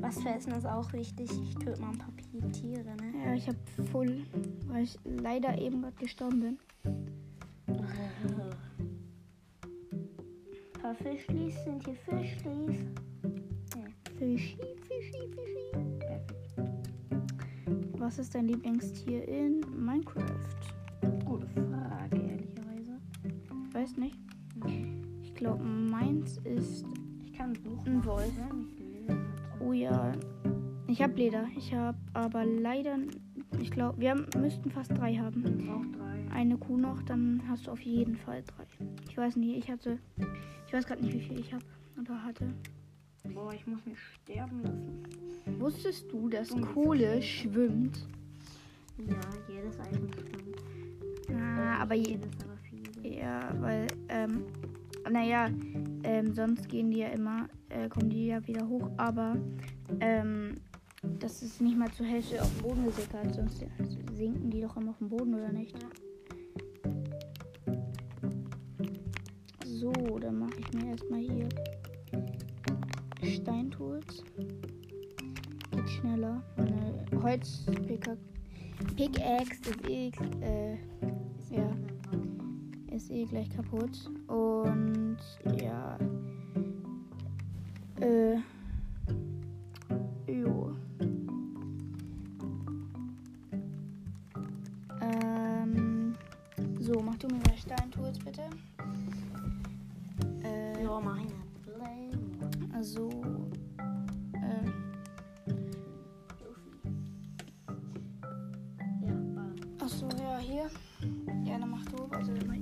Was 0.00 0.16
zu 0.16 0.28
essen 0.28 0.52
ist 0.52 0.66
auch 0.66 0.92
wichtig. 0.92 1.30
Ich 1.30 1.54
töte 1.54 1.80
mal 1.80 1.90
ein 1.90 1.98
paar 1.98 2.12
Tiere, 2.52 2.94
ne? 2.96 3.12
Ja, 3.24 3.34
ich 3.34 3.46
habe 3.48 3.58
voll. 3.90 4.22
Weil 4.66 4.84
ich 4.84 4.98
leider 5.04 5.56
eben 5.58 5.82
gerade 5.82 5.96
gestorben 5.96 6.40
bin. 6.40 6.58
Fischlis 11.02 11.54
sind 11.64 11.84
hier 11.84 11.94
Fischlis. 11.94 12.76
Fischi, 14.18 14.56
Fischi, 14.88 15.28
Fischi. 15.34 15.72
Was 17.98 18.18
ist 18.18 18.34
dein 18.34 18.46
Lieblingstier 18.46 19.26
in 19.28 19.60
Minecraft? 19.76 20.24
Gute 21.24 21.46
Frage, 21.48 22.16
ehrlicherweise. 22.16 22.98
Weiß 23.72 23.96
nicht. 23.96 24.16
Ich 25.22 25.34
glaube, 25.34 25.62
meins 25.64 26.38
ist. 26.44 26.86
Ich 27.24 27.32
kann 27.34 27.50
ein 27.50 27.62
Buch 27.62 27.84
Ein 27.86 28.04
Wolf. 28.04 28.32
ich 28.78 28.84
lesen 28.84 29.18
Oh 29.60 29.72
ja. 29.72 30.12
Ich 30.86 31.02
habe 31.02 31.14
Leder. 31.14 31.46
Ich 31.56 31.74
habe 31.74 31.98
aber 32.14 32.44
leider. 32.44 32.96
Ich 33.60 33.70
glaube, 33.70 34.00
wir 34.00 34.10
haben- 34.10 34.26
müssten 34.40 34.70
fast 34.70 34.92
drei 34.96 35.14
haben. 35.16 35.44
Ich 35.46 35.66
brauche 35.66 35.86
drei. 35.88 36.30
Eine 36.32 36.56
Kuh 36.58 36.76
noch, 36.76 37.02
dann 37.02 37.42
hast 37.48 37.66
du 37.66 37.70
auf 37.72 37.80
jeden 37.80 38.16
Fall 38.16 38.42
drei. 38.44 38.64
Ich 39.08 39.16
weiß 39.16 39.36
nicht, 39.36 39.56
ich 39.58 39.70
hatte. 39.70 39.98
Ich 40.76 40.82
weiß 40.82 40.88
gerade 40.88 41.04
nicht, 41.06 41.14
wie 41.14 41.20
viel 41.22 41.38
ich 41.38 41.54
habe 41.54 41.64
oder 41.98 42.22
hatte. 42.22 42.52
Boah, 43.32 43.50
ich 43.54 43.66
muss 43.66 43.86
mich 43.86 43.98
sterben 43.98 44.62
lassen. 44.62 45.58
Wusstest 45.58 46.12
du, 46.12 46.28
dass 46.28 46.50
Ungefähr. 46.50 46.74
Kohle 46.74 47.22
schwimmt? 47.22 48.06
Ja, 48.98 49.18
jedes 49.48 49.76
Item 49.76 50.06
stimmt. 50.12 51.34
Ah, 51.34 51.78
aber 51.78 51.94
je, 51.94 52.10
jedes, 52.10 52.30
aber 52.44 52.58
viele. 52.58 53.08
Ja, 53.08 53.54
weil, 53.58 53.86
ähm, 54.10 54.42
naja, 55.10 55.48
ähm, 56.02 56.34
sonst 56.34 56.68
gehen 56.68 56.90
die 56.90 56.98
ja 56.98 57.08
immer, 57.08 57.48
äh, 57.70 57.88
kommen 57.88 58.10
die 58.10 58.26
ja 58.26 58.46
wieder 58.46 58.68
hoch, 58.68 58.90
aber, 58.98 59.38
ähm, 60.00 60.56
das 61.20 61.42
ist 61.42 61.62
nicht 61.62 61.78
mal 61.78 61.90
zur 61.90 62.04
Hälfte 62.04 62.42
auf 62.42 62.52
den 62.52 62.62
Boden 62.62 62.84
gesickert, 62.84 63.34
sonst 63.34 63.64
sinken 64.12 64.50
die 64.50 64.60
doch 64.60 64.76
immer 64.76 64.90
auf 64.90 64.98
den 64.98 65.08
Boden, 65.08 65.36
oder 65.36 65.50
nicht? 65.50 65.74
So, 69.78 69.92
dann 69.92 70.38
mache 70.38 70.58
ich 70.58 70.72
mir 70.72 70.90
erstmal 70.92 71.20
hier 71.20 71.48
Steintools. 73.22 74.24
Geht 75.70 75.90
schneller. 75.90 76.42
Meine 76.56 77.04
Holzpicker. 77.22 78.16
Pickaxe 78.96 79.70
ist 79.70 79.88
eh, 79.88 80.10
äh, 80.40 80.78
ja 81.50 81.70
ist 82.90 83.10
eh 83.10 83.24
gleich 83.26 83.50
kaputt. 83.50 84.10
Und 84.28 85.18
ja. 85.60 85.98
Äh. 88.00 88.36
Jo. 90.26 90.74
Ähm. 95.02 96.16
So, 96.80 97.02
mach 97.02 97.16
du 97.16 97.26
mir 97.28 97.42
mal 97.46 97.56
Steintools 97.58 98.18
bitte. 98.18 98.48
Ja, 100.86 101.00
meine 101.00 101.26
Blame. 101.64 102.10
also. 102.72 103.10
Äh, 104.34 104.70
Ja, 109.02 109.10
äh, 109.10 109.82
achso, 109.82 110.08
ja, 110.16 110.38
hier. 110.38 110.70
Ja, 111.44 111.58
dann 111.58 111.70
mach 111.70 111.84
du. 111.86 112.04
Also, 112.12 112.32
mach 112.46 112.54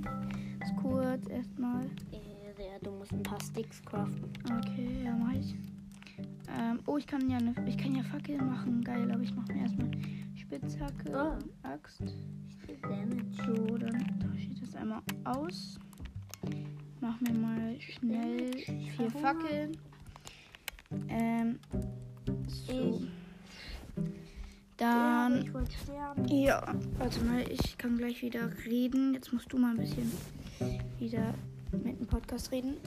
das 0.59 0.75
kurz 0.81 1.29
erstmal. 1.29 1.85
äh, 2.13 2.55
der, 2.57 2.79
du 2.83 2.93
musst 2.93 3.13
ein 3.13 3.23
paar 3.23 3.41
Sticks 3.43 3.83
craften. 3.83 4.33
Okay, 4.59 5.05
ja, 5.05 5.15
mach 5.15 5.35
ich. 5.35 5.55
Ähm, 6.49 6.79
oh, 6.87 6.97
ich 6.97 7.07
kann 7.07 7.29
ja 7.29 7.39
ne, 7.39 7.55
ich 7.67 7.77
kann 7.77 7.95
ja 7.95 8.03
Fackeln 8.05 8.47
machen, 8.47 8.83
geil, 8.83 9.11
aber 9.13 9.23
ich 9.23 9.35
mache 9.35 9.53
mir 9.53 9.63
erstmal 9.63 9.91
Spitzhacke 10.35 11.11
Oh. 11.13 11.39
Axt. 11.69 12.03
So, 13.45 13.77
dann 13.77 14.19
tausche 14.19 14.49
ich 14.51 14.61
das 14.61 14.75
einmal 14.77 15.03
aus. 15.25 15.79
Mach 17.05 17.21
mir 17.21 17.35
mal 17.39 17.79
schnell 17.81 18.51
vier. 18.57 19.11
Fackeln. 19.11 19.77
Ähm, 21.11 21.59
so. 22.47 23.03
Ja, 24.81 25.29
Dann, 25.29 25.43
ich 25.43 25.53
wollte 25.53 25.73
sterben. 25.73 26.29
ja, 26.29 26.75
warte 26.97 27.23
mal, 27.25 27.45
ich 27.51 27.77
kann 27.77 27.99
gleich 27.99 28.23
wieder 28.23 28.49
reden. 28.65 29.13
Jetzt 29.13 29.35
musst 29.35 29.53
du 29.53 29.59
mal 29.59 29.73
ein 29.73 29.77
bisschen 29.77 30.11
wieder 30.99 31.35
mit 31.73 32.01
dem 32.01 32.07
Podcast 32.07 32.51
reden. 32.51 32.79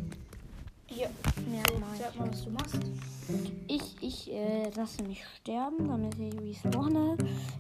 Hier, 0.88 1.12
Ja, 1.53 1.63
so, 1.69 1.80
sag 1.99 2.15
mal, 2.17 2.32
was 2.32 2.43
du 2.43 2.49
machst. 2.49 2.80
Ich, 3.67 3.97
ich 4.01 4.34
äh, 4.34 4.71
lasse 4.75 5.03
mich 5.03 5.23
sterben, 5.36 5.88
damit 5.88 6.17
ich 6.17 6.65
respawne, 6.65 7.17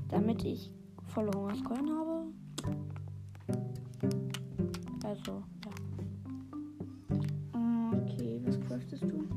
damit 0.09 0.43
ich 0.43 0.71
volle 1.13 1.29
Hungerskeulen 1.37 1.89
habe. 1.91 2.23
Also, 5.03 5.43
craftest 8.87 9.03
du? 9.03 9.27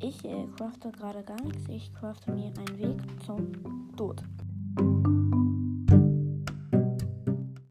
Ich 0.00 0.24
äh, 0.24 0.46
crafte 0.56 0.90
gerade 0.92 1.22
gar 1.22 1.40
nichts. 1.42 1.68
Ich 1.68 1.92
crafte 1.94 2.30
mir 2.30 2.46
einen 2.46 2.78
Weg 2.78 3.00
zum 3.24 3.52
Tod. 3.96 4.22